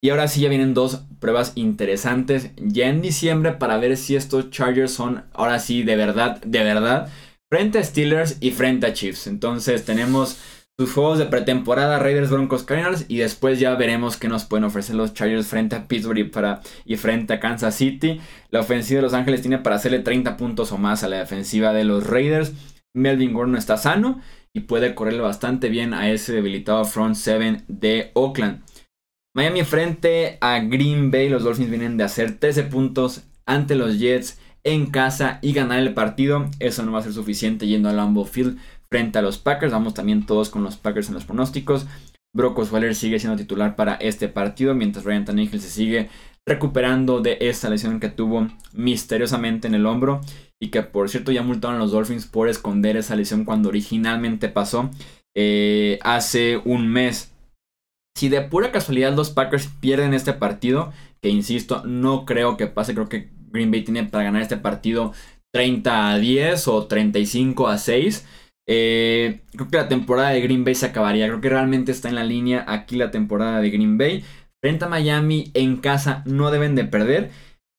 Y 0.00 0.10
ahora 0.10 0.28
sí 0.28 0.40
ya 0.40 0.48
vienen 0.48 0.72
dos 0.72 1.02
pruebas 1.18 1.52
interesantes 1.56 2.52
ya 2.56 2.86
en 2.86 3.02
diciembre 3.02 3.52
para 3.52 3.78
ver 3.78 3.96
si 3.96 4.14
estos 4.14 4.50
Chargers 4.50 4.92
son 4.92 5.24
ahora 5.32 5.58
sí 5.58 5.82
de 5.82 5.96
verdad, 5.96 6.40
de 6.42 6.62
verdad, 6.62 7.10
frente 7.50 7.80
a 7.80 7.84
Steelers 7.84 8.36
y 8.40 8.52
frente 8.52 8.86
a 8.86 8.92
Chiefs. 8.92 9.26
Entonces 9.26 9.84
tenemos 9.84 10.38
sus 10.80 10.92
juegos 10.92 11.18
de 11.18 11.26
pretemporada 11.26 11.98
Raiders, 11.98 12.30
Broncos, 12.30 12.62
Cardinals 12.62 13.06
y 13.08 13.16
después 13.16 13.58
ya 13.58 13.74
veremos 13.74 14.16
qué 14.16 14.28
nos 14.28 14.44
pueden 14.44 14.62
ofrecer 14.62 14.94
los 14.94 15.12
Chargers 15.12 15.48
frente 15.48 15.74
a 15.74 15.88
Pittsburgh 15.88 16.18
y, 16.18 16.24
para, 16.24 16.60
y 16.84 16.94
frente 16.96 17.34
a 17.34 17.40
Kansas 17.40 17.74
City. 17.74 18.20
La 18.50 18.60
ofensiva 18.60 18.98
de 18.98 19.02
Los 19.02 19.12
Ángeles 19.12 19.40
tiene 19.40 19.58
para 19.58 19.74
hacerle 19.74 19.98
30 19.98 20.36
puntos 20.36 20.70
o 20.70 20.78
más 20.78 21.02
a 21.02 21.08
la 21.08 21.18
defensiva 21.18 21.72
de 21.72 21.82
los 21.82 22.06
Raiders. 22.06 22.52
Melvin 22.94 23.32
Gordon 23.32 23.56
está 23.56 23.76
sano 23.76 24.20
y 24.54 24.60
puede 24.60 24.94
correrle 24.94 25.20
bastante 25.20 25.68
bien 25.68 25.92
a 25.94 26.12
ese 26.12 26.32
debilitado 26.32 26.84
front 26.84 27.16
7 27.16 27.64
de 27.66 28.12
Oakland. 28.14 28.62
Miami 29.34 29.64
frente 29.64 30.38
a 30.40 30.60
Green 30.60 31.10
Bay. 31.10 31.28
Los 31.28 31.42
Dolphins 31.42 31.70
vienen 31.70 31.96
de 31.96 32.04
hacer 32.04 32.38
13 32.38 32.62
puntos 32.62 33.24
ante 33.46 33.74
los 33.74 33.98
Jets 33.98 34.38
en 34.62 34.86
casa 34.86 35.40
y 35.42 35.52
ganar 35.54 35.80
el 35.80 35.92
partido. 35.92 36.48
Eso 36.60 36.84
no 36.84 36.92
va 36.92 37.00
a 37.00 37.02
ser 37.02 37.12
suficiente 37.12 37.66
yendo 37.66 37.88
a 37.88 37.92
Lambeau 37.92 38.24
Field 38.24 38.58
frente 38.90 39.18
a 39.18 39.22
los 39.22 39.38
Packers. 39.38 39.72
Vamos 39.72 39.94
también 39.94 40.26
todos 40.26 40.50
con 40.50 40.62
los 40.62 40.76
Packers 40.76 41.08
en 41.08 41.14
los 41.14 41.24
pronósticos. 41.24 41.86
Brock 42.34 42.58
Osweiler 42.58 42.94
sigue 42.94 43.18
siendo 43.18 43.38
titular 43.38 43.74
para 43.74 43.94
este 43.94 44.28
partido, 44.28 44.74
mientras 44.74 45.04
Ryan 45.04 45.24
Tannehill 45.24 45.60
se 45.60 45.70
sigue 45.70 46.08
recuperando 46.46 47.20
de 47.20 47.38
esta 47.40 47.68
lesión 47.68 48.00
que 48.00 48.08
tuvo 48.08 48.48
misteriosamente 48.72 49.68
en 49.68 49.74
el 49.74 49.86
hombro 49.86 50.20
y 50.60 50.68
que 50.68 50.82
por 50.82 51.08
cierto 51.10 51.30
ya 51.30 51.42
multaron 51.42 51.76
a 51.76 51.80
los 51.80 51.92
Dolphins 51.92 52.26
por 52.26 52.48
esconder 52.48 52.96
esa 52.96 53.16
lesión 53.16 53.44
cuando 53.44 53.68
originalmente 53.68 54.48
pasó 54.48 54.90
eh, 55.36 55.98
hace 56.02 56.60
un 56.64 56.88
mes. 56.88 57.32
Si 58.16 58.28
de 58.28 58.40
pura 58.42 58.72
casualidad 58.72 59.14
los 59.14 59.30
Packers 59.30 59.68
pierden 59.80 60.14
este 60.14 60.32
partido, 60.32 60.92
que 61.22 61.28
insisto, 61.28 61.84
no 61.84 62.24
creo 62.24 62.56
que 62.56 62.66
pase, 62.66 62.94
creo 62.94 63.08
que 63.08 63.30
Green 63.50 63.70
Bay 63.70 63.84
tiene 63.84 64.04
para 64.04 64.24
ganar 64.24 64.42
este 64.42 64.56
partido 64.56 65.12
30 65.52 66.10
a 66.10 66.18
10 66.18 66.68
o 66.68 66.86
35 66.86 67.68
a 67.68 67.78
6. 67.78 68.26
Eh, 68.70 69.40
creo 69.52 69.68
que 69.68 69.78
la 69.78 69.88
temporada 69.88 70.30
de 70.30 70.42
Green 70.42 70.64
Bay 70.64 70.74
se 70.74 70.86
acabaría. 70.86 71.26
Creo 71.26 71.40
que 71.40 71.48
realmente 71.48 71.90
está 71.90 72.08
en 72.08 72.14
la 72.14 72.24
línea 72.24 72.64
aquí 72.68 72.96
la 72.96 73.10
temporada 73.10 73.60
de 73.60 73.70
Green 73.70 73.96
Bay. 73.96 74.24
Frente 74.62 74.84
a 74.84 74.88
Miami 74.88 75.50
en 75.54 75.78
casa 75.78 76.22
no 76.26 76.50
deben 76.50 76.74
de 76.74 76.84
perder. 76.84 77.30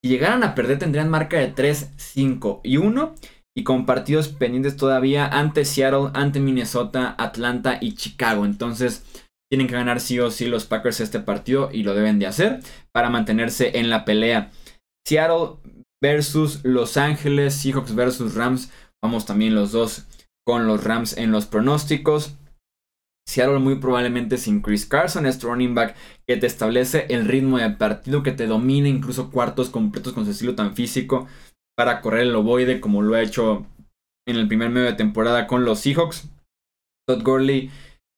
Si 0.04 0.10
llegaran 0.10 0.44
a 0.44 0.56
perder 0.56 0.80
tendrían 0.80 1.10
marca 1.10 1.38
de 1.38 1.48
3, 1.48 1.92
5 1.96 2.62
y 2.64 2.78
1. 2.78 3.16
Y 3.56 3.64
con 3.64 3.86
partidos 3.86 4.30
pendientes 4.30 4.78
todavía 4.78 5.28
ante 5.28 5.66
Seattle, 5.66 6.12
ante 6.14 6.40
Minnesota, 6.40 7.16
Atlanta 7.18 7.78
y 7.80 7.94
Chicago. 7.94 8.46
Entonces 8.46 9.04
tienen 9.52 9.68
que 9.68 9.74
ganar 9.74 10.00
sí 10.00 10.20
o 10.20 10.32
sí 10.32 10.46
los 10.46 10.66
Packers 10.66 11.02
este 11.02 11.20
partido 11.20 11.70
y 11.72 11.84
lo 11.84 11.94
deben 11.94 12.20
de 12.20 12.28
hacer 12.28 12.60
para 12.92 13.10
mantenerse 13.10 13.80
en 13.80 13.90
la 13.90 14.06
pelea. 14.06 14.52
Seattle 15.06 15.58
versus 16.02 16.64
Los 16.64 16.98
Ángeles, 16.98 17.56
Seahawks 17.56 17.94
versus 17.94 18.36
Rams. 18.36 18.72
Vamos 19.04 19.26
también 19.26 19.56
los 19.56 19.72
dos 19.72 20.06
con 20.46 20.68
los 20.68 20.84
Rams 20.84 21.18
en 21.18 21.32
los 21.32 21.46
pronósticos. 21.46 22.36
Seattle 23.28 23.60
muy 23.60 23.76
probablemente 23.76 24.38
sin 24.38 24.62
Chris 24.62 24.88
Carson, 24.88 25.28
este 25.28 25.46
running 25.46 25.76
back 25.76 25.96
que 26.28 26.38
te 26.38 26.48
establece 26.48 27.06
el 27.10 27.26
ritmo 27.26 27.60
de 27.60 27.70
partido, 27.70 28.24
que 28.24 28.32
te 28.32 28.48
domina 28.48 28.88
incluso 28.88 29.30
cuartos 29.30 29.70
completos 29.70 30.14
con 30.14 30.26
su 30.26 30.32
estilo 30.32 30.56
tan 30.56 30.76
físico 30.76 31.28
para 31.78 32.02
correr 32.02 32.22
el 32.22 32.36
ovoide 32.36 32.82
como 32.82 33.04
lo 33.04 33.16
ha 33.16 33.22
hecho 33.22 33.68
en 34.28 34.36
el 34.36 34.48
primer 34.48 34.70
medio 34.70 34.88
de 34.88 34.94
temporada 34.94 35.46
con 35.46 35.64
los 35.64 35.80
Seahawks. 35.80 36.30
Todd 37.08 37.24
Gurley 37.24 37.70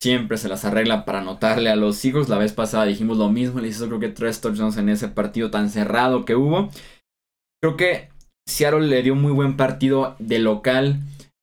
siempre 0.02 0.38
se 0.38 0.50
las 0.50 0.66
arregla 0.66 1.06
para 1.06 1.20
anotarle 1.20 1.70
a 1.70 1.76
los 1.76 2.04
hijos. 2.06 2.28
La 2.28 2.38
vez 2.38 2.54
pasada 2.54 2.86
dijimos 2.86 3.18
lo 3.18 3.30
mismo, 3.30 3.60
le 3.60 3.68
hizo 3.68 3.88
creo 3.88 4.00
que 4.00 4.10
tres 4.10 4.42
touchdowns 4.42 4.78
en 4.78 4.90
ese 4.90 5.10
partido 5.10 5.52
tan 5.52 5.70
cerrado 5.70 6.26
que 6.26 6.36
hubo. 6.36 6.70
Creo 7.62 7.78
que 7.78 8.10
Seattle 8.48 8.88
le 8.88 9.04
dio 9.04 9.16
muy 9.16 9.32
buen 9.32 9.58
partido 9.58 10.16
de 10.20 10.40
local 10.40 11.00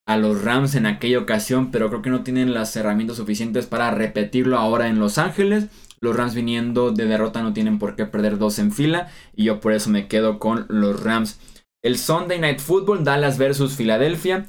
a 0.08 0.16
los 0.16 0.42
Rams 0.42 0.74
en 0.74 0.86
aquella 0.86 1.18
ocasión, 1.18 1.70
pero 1.70 1.90
creo 1.90 2.00
que 2.00 2.08
no 2.08 2.22
tienen 2.22 2.54
las 2.54 2.74
herramientas 2.74 3.18
suficientes 3.18 3.66
para 3.66 3.90
repetirlo 3.90 4.56
ahora 4.56 4.88
en 4.88 4.98
Los 4.98 5.18
Ángeles. 5.18 5.66
Los 6.00 6.16
Rams 6.16 6.34
viniendo 6.34 6.92
de 6.92 7.04
derrota 7.04 7.42
no 7.42 7.52
tienen 7.52 7.78
por 7.78 7.94
qué 7.94 8.06
perder 8.06 8.38
dos 8.38 8.58
en 8.58 8.72
fila 8.72 9.10
y 9.36 9.44
yo 9.44 9.60
por 9.60 9.74
eso 9.74 9.90
me 9.90 10.08
quedo 10.08 10.38
con 10.38 10.64
los 10.70 11.04
Rams. 11.04 11.38
El 11.84 11.98
Sunday 11.98 12.40
Night 12.40 12.60
Football, 12.60 13.04
Dallas 13.04 13.36
versus 13.36 13.76
Filadelfia. 13.76 14.46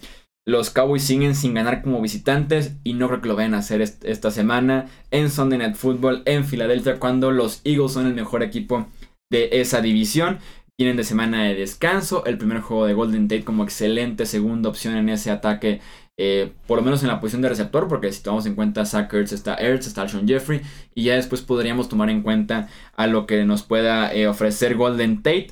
Los 0.48 0.70
Cowboys 0.70 1.04
siguen 1.04 1.36
sin 1.36 1.56
ganar 1.56 1.82
como 1.84 2.02
visitantes 2.02 2.78
y 2.86 2.94
no 2.94 3.10
creo 3.10 3.20
que 3.20 3.28
lo 3.28 3.36
vayan 3.36 3.54
a 3.54 3.58
hacer 3.58 3.82
esta 3.82 4.32
semana 4.32 4.86
en 5.12 5.30
Sunday 5.30 5.60
Night 5.60 5.76
Football 5.76 6.24
en 6.24 6.46
Filadelfia 6.46 7.00
cuando 7.00 7.32
los 7.32 7.60
Eagles 7.66 7.92
son 7.92 8.08
el 8.08 8.14
mejor 8.14 8.44
equipo 8.44 8.88
de 9.30 9.50
esa 9.60 9.82
división. 9.82 10.40
Tienen 10.80 10.96
de 10.96 11.04
semana 11.04 11.44
de 11.44 11.56
descanso, 11.56 12.24
el 12.26 12.38
primer 12.38 12.62
juego 12.62 12.86
de 12.86 12.94
Golden 12.94 13.28
Tate 13.28 13.44
como 13.44 13.66
excelente 13.66 14.26
segunda 14.26 14.70
opción 14.70 14.96
en 14.96 15.10
ese 15.10 15.30
ataque, 15.30 15.82
eh, 16.18 16.54
por 16.68 16.78
lo 16.78 16.86
menos 16.86 17.02
en 17.02 17.10
la 17.10 17.20
posición 17.20 17.42
de 17.42 17.50
receptor, 17.50 17.90
porque 17.90 18.14
si 18.14 18.24
tomamos 18.24 18.46
en 18.46 18.56
cuenta 18.56 18.86
Zach 18.86 19.14
Ertz, 19.14 19.34
está 19.34 19.56
Ertz, 19.56 19.88
está 19.88 20.08
Sean 20.08 20.26
Jeffrey, 20.26 20.62
y 20.96 21.04
ya 21.04 21.16
después 21.16 21.42
podríamos 21.42 21.90
tomar 21.90 22.10
en 22.10 22.22
cuenta 22.22 22.70
a 22.96 23.08
lo 23.08 23.28
que 23.28 23.44
nos 23.44 23.64
pueda 23.64 24.14
eh, 24.14 24.30
ofrecer 24.30 24.76
Golden 24.76 25.22
Tate. 25.22 25.52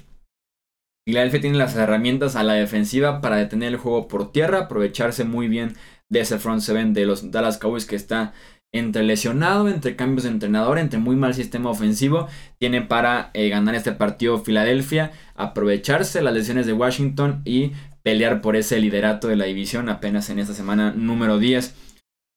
Philadelphia 1.05 1.41
tiene 1.41 1.57
las 1.57 1.75
herramientas 1.75 2.37
a 2.37 2.43
la 2.43 2.53
defensiva 2.53 3.19
para 3.19 3.35
detener 3.35 3.73
el 3.73 3.77
juego 3.79 4.07
por 4.07 4.31
tierra, 4.31 4.59
aprovecharse 4.59 5.25
muy 5.25 5.49
bien 5.49 5.75
de 6.07 6.21
ese 6.21 6.39
front 6.39 6.61
seven 6.61 6.93
de 6.93 7.05
los 7.05 7.31
Dallas 7.31 7.57
Cowboys 7.57 7.85
que 7.85 7.97
está 7.97 8.31
entre 8.73 9.03
lesionado, 9.03 9.69
entre 9.69 9.95
cambios 9.95 10.23
de 10.23 10.29
entrenador, 10.29 10.77
entre 10.77 10.99
muy 10.99 11.15
mal 11.15 11.33
sistema 11.33 11.69
ofensivo. 11.69 12.27
Tiene 12.59 12.81
para 12.81 13.31
eh, 13.33 13.49
ganar 13.49 13.75
este 13.75 13.91
partido 13.91 14.39
Filadelfia, 14.39 15.11
aprovecharse 15.35 16.21
las 16.21 16.33
lesiones 16.33 16.65
de 16.65 16.73
Washington 16.73 17.41
y 17.45 17.71
pelear 18.03 18.41
por 18.41 18.55
ese 18.55 18.79
liderato 18.79 19.27
de 19.27 19.35
la 19.35 19.45
división 19.45 19.89
apenas 19.89 20.29
en 20.29 20.39
esta 20.39 20.53
semana 20.53 20.91
número 20.91 21.39
10. 21.39 21.75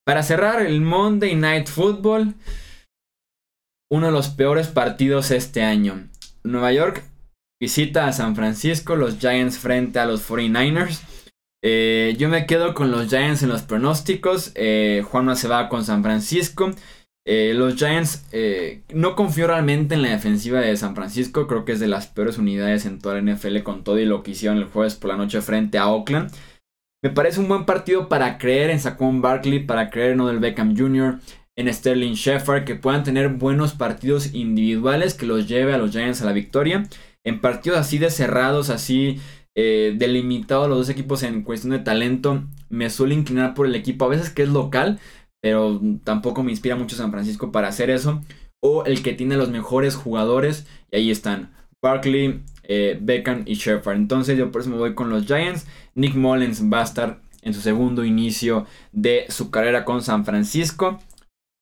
Para 0.04 0.22
cerrar 0.22 0.62
el 0.62 0.80
Monday 0.80 1.36
Night 1.36 1.68
Football, 1.68 2.34
uno 3.90 4.06
de 4.06 4.12
los 4.12 4.28
peores 4.28 4.68
partidos 4.68 5.30
este 5.30 5.62
año. 5.62 6.08
Nueva 6.42 6.72
York 6.72 7.04
visita 7.60 8.06
a 8.06 8.12
San 8.12 8.34
Francisco, 8.34 8.96
los 8.96 9.18
Giants 9.18 9.58
frente 9.58 9.98
a 9.98 10.06
los 10.06 10.28
49ers. 10.28 11.00
Eh, 11.62 12.16
yo 12.18 12.28
me 12.28 12.46
quedo 12.46 12.74
con 12.74 12.90
los 12.90 13.08
Giants 13.08 13.42
en 13.42 13.50
los 13.50 13.62
pronósticos. 13.62 14.52
Eh, 14.54 15.04
Juanma 15.08 15.36
se 15.36 15.48
va 15.48 15.68
con 15.68 15.84
San 15.84 16.02
Francisco. 16.02 16.70
Eh, 17.26 17.52
los 17.54 17.76
Giants, 17.76 18.26
no 18.94 19.14
confío 19.14 19.46
realmente 19.46 19.94
en 19.94 20.02
la 20.02 20.10
defensiva 20.10 20.60
de 20.60 20.76
San 20.76 20.94
Francisco. 20.94 21.46
Creo 21.46 21.64
que 21.64 21.72
es 21.72 21.80
de 21.80 21.88
las 21.88 22.06
peores 22.06 22.38
unidades 22.38 22.86
en 22.86 22.98
toda 22.98 23.20
la 23.20 23.34
NFL 23.34 23.62
con 23.62 23.84
todo 23.84 23.98
y 23.98 24.06
lo 24.06 24.22
que 24.22 24.32
hicieron 24.32 24.58
el 24.58 24.64
jueves 24.64 24.94
por 24.94 25.10
la 25.10 25.16
noche 25.16 25.40
frente 25.42 25.78
a 25.78 25.88
Oakland. 25.88 26.32
Me 27.02 27.10
parece 27.10 27.40
un 27.40 27.48
buen 27.48 27.64
partido 27.64 28.08
para 28.08 28.38
creer 28.38 28.70
en 28.70 28.80
Saquon 28.80 29.22
Barkley, 29.22 29.60
para 29.60 29.90
creer 29.90 30.12
en 30.12 30.20
Odell 30.20 30.38
Beckham 30.38 30.76
Jr., 30.76 31.18
en 31.56 31.72
Sterling 31.72 32.14
Shepard, 32.14 32.64
que 32.64 32.74
puedan 32.74 33.04
tener 33.04 33.28
buenos 33.28 33.72
partidos 33.74 34.34
individuales 34.34 35.14
que 35.14 35.26
los 35.26 35.46
lleve 35.46 35.74
a 35.74 35.78
los 35.78 35.90
Giants 35.92 36.22
a 36.22 36.26
la 36.26 36.32
victoria 36.32 36.88
en 37.24 37.40
partidos 37.40 37.78
así 37.78 37.98
de 37.98 38.10
cerrados, 38.10 38.70
así 38.70 39.20
eh, 39.56 39.94
delimitados 39.96 40.68
los 40.68 40.78
dos 40.78 40.88
equipos 40.88 41.22
en 41.22 41.42
cuestión 41.42 41.72
de 41.72 41.80
talento, 41.80 42.44
me 42.68 42.90
suele 42.90 43.14
inclinar 43.14 43.54
por 43.54 43.66
el 43.66 43.74
equipo, 43.74 44.04
a 44.04 44.08
veces 44.08 44.30
que 44.30 44.42
es 44.42 44.48
local, 44.48 45.00
pero 45.42 45.80
tampoco 46.04 46.42
me 46.42 46.52
inspira 46.52 46.76
mucho 46.76 46.96
San 46.96 47.10
Francisco 47.10 47.50
para 47.52 47.68
hacer 47.68 47.90
eso. 47.90 48.22
O 48.62 48.84
el 48.84 49.02
que 49.02 49.14
tiene 49.14 49.36
los 49.36 49.50
mejores 49.50 49.96
jugadores, 49.96 50.66
y 50.92 50.96
ahí 50.96 51.10
están 51.10 51.50
Barkley, 51.82 52.42
eh, 52.64 52.98
Beckham 53.00 53.42
y 53.46 53.54
Shepard. 53.54 53.96
Entonces 53.96 54.36
yo 54.38 54.50
por 54.50 54.60
eso 54.60 54.70
me 54.70 54.76
voy 54.76 54.94
con 54.94 55.10
los 55.10 55.26
Giants. 55.26 55.66
Nick 55.94 56.14
Mullens 56.14 56.62
va 56.70 56.80
a 56.80 56.84
estar 56.84 57.22
en 57.42 57.54
su 57.54 57.60
segundo 57.60 58.04
inicio 58.04 58.66
de 58.92 59.24
su 59.28 59.50
carrera 59.50 59.84
con 59.84 60.02
San 60.02 60.24
Francisco. 60.24 61.00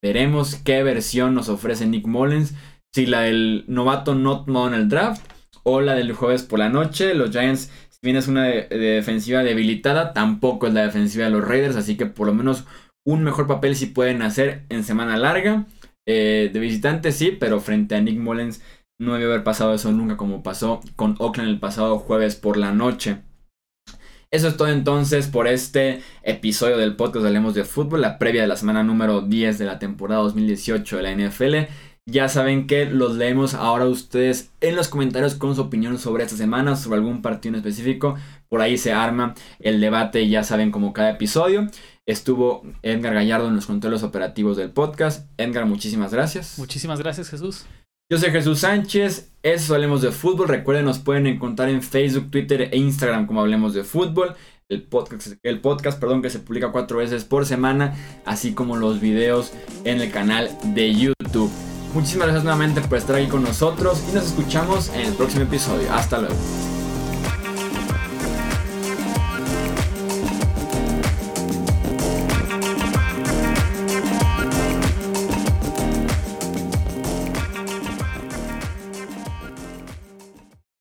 Veremos 0.03 0.57
qué 0.57 0.83
versión 0.83 1.35
nos 1.35 1.49
ofrece 1.49 1.87
Nick 1.87 2.07
Mullens. 2.07 2.55
Si 2.93 3.07
la 3.07 3.23
del 3.23 3.65
novato 3.69 4.15
not 4.15 4.49
en 4.49 4.75
el 4.75 4.89
draft 4.89 5.23
o 5.69 5.81
la 5.81 5.95
del 5.95 6.13
jueves 6.13 6.43
por 6.43 6.59
la 6.59 6.69
noche. 6.69 7.15
Los 7.15 7.31
Giants, 7.31 7.71
si 7.91 7.99
bien 8.03 8.17
es 8.17 8.29
una 8.29 8.45
defensiva 8.45 9.43
debilitada, 9.43 10.13
tampoco 10.13 10.67
es 10.67 10.75
la 10.75 10.83
defensiva 10.83 11.25
de 11.27 11.31
los 11.31 11.47
Raiders, 11.47 11.77
así 11.77 11.97
que 11.97 12.07
por 12.07 12.27
lo 12.27 12.35
menos 12.35 12.65
un 13.07 13.25
mejor 13.25 13.47
papel 13.47 13.77
si 13.77 13.87
pueden 13.87 14.23
hacer 14.23 14.65
en 14.69 14.85
semana 14.85 15.17
larga. 15.17 15.67
Eh, 16.07 16.51
de 16.53 16.61
visitante 16.61 17.13
sí, 17.13 17.37
pero 17.39 17.61
frente 17.61 17.95
a 17.95 18.01
Nick 18.01 18.19
Mullens 18.19 18.63
no 18.99 19.15
debe 19.15 19.27
haber 19.27 19.45
pasado 19.45 19.75
eso 19.75 19.93
nunca 19.93 20.17
como 20.17 20.43
pasó 20.43 20.81
con 20.97 21.17
Oakland 21.19 21.51
el 21.51 21.61
pasado 21.61 21.99
jueves 21.99 22.35
por 22.35 22.57
la 22.57 22.73
noche. 22.73 23.19
Eso 24.31 24.49
es 24.49 24.57
todo 24.59 24.69
entonces 24.69 25.27
por 25.27 25.49
este 25.49 26.03
episodio 26.23 26.77
del 26.77 26.97
podcast 26.97 27.25
Hablemos 27.25 27.55
de 27.55 27.65
Fútbol, 27.65 28.03
la 28.03 28.19
previa 28.19 28.43
de 28.43 28.49
la 28.49 28.57
semana 28.57 28.83
número 28.83 29.23
10 29.23 29.57
de 29.59 29.65
la 29.65 29.79
temporada 29.79 30.21
2018 30.23 30.99
de 30.99 31.03
la 31.03 31.13
NFL. 31.13 31.55
Ya 32.11 32.31
saben 32.31 32.67
que 32.67 32.87
los 32.87 33.17
leemos 33.17 33.53
ahora 33.53 33.85
ustedes 33.85 34.51
en 34.63 34.77
los 34.77 34.89
comentarios 34.89 35.35
con 35.35 35.55
su 35.55 35.61
opinión 35.61 35.99
sobre 35.99 36.25
esta 36.25 36.39
semana, 36.39 36.75
sobre 36.75 36.97
algún 36.97 37.21
partido 37.21 37.55
en 37.55 37.57
específico. 37.57 38.17
Por 38.49 38.63
ahí 38.63 38.79
se 38.79 38.93
arma 38.93 39.35
el 39.61 39.79
debate, 39.79 40.27
ya 40.27 40.43
saben, 40.43 40.71
como 40.71 40.95
cada 40.95 41.11
episodio. 41.11 41.69
Estuvo 42.07 42.63
Edgar 42.81 43.13
Gallardo 43.13 43.49
en 43.49 43.57
los 43.57 43.67
controles 43.67 44.03
operativos 44.03 44.57
del 44.57 44.71
podcast. 44.71 45.29
Edgar, 45.37 45.67
muchísimas 45.67 46.11
gracias. 46.11 46.59
Muchísimas 46.59 46.99
gracias, 46.99 47.29
Jesús. 47.29 47.67
Yo 48.11 48.17
soy 48.17 48.31
Jesús 48.31 48.61
Sánchez, 48.61 49.31
eso 49.43 49.75
Hablemos 49.75 50.01
de 50.01 50.11
Fútbol. 50.11 50.49
Recuerden, 50.49 50.87
nos 50.87 51.01
pueden 51.01 51.27
encontrar 51.27 51.69
en 51.69 51.83
Facebook, 51.83 52.31
Twitter 52.31 52.71
e 52.73 52.77
Instagram 52.79 53.27
como 53.27 53.43
Hablemos 53.43 53.75
de 53.75 53.85
Fútbol. 53.85 54.35
El 54.71 54.83
podcast, 54.83 55.35
el 55.43 55.61
podcast 55.61 56.01
perdón, 56.01 56.23
que 56.23 56.31
se 56.31 56.39
publica 56.39 56.73
cuatro 56.73 56.99
veces 56.99 57.25
por 57.25 57.45
semana, 57.45 57.95
así 58.25 58.55
como 58.55 58.77
los 58.77 58.99
videos 58.99 59.53
en 59.85 60.01
el 60.01 60.11
canal 60.11 60.49
de 60.73 60.95
YouTube. 60.95 61.68
Muchísimas 61.95 62.27
gracias 62.27 62.45
nuevamente 62.45 62.81
por 62.83 62.99
estar 62.99 63.17
aquí 63.17 63.29
con 63.29 63.43
nosotros 63.43 64.03
y 64.11 64.15
nos 64.15 64.27
escuchamos 64.27 64.89
en 64.91 65.07
el 65.07 65.15
próximo 65.15 65.43
episodio. 65.43 65.93
Hasta 65.93 66.19
luego. 66.19 66.37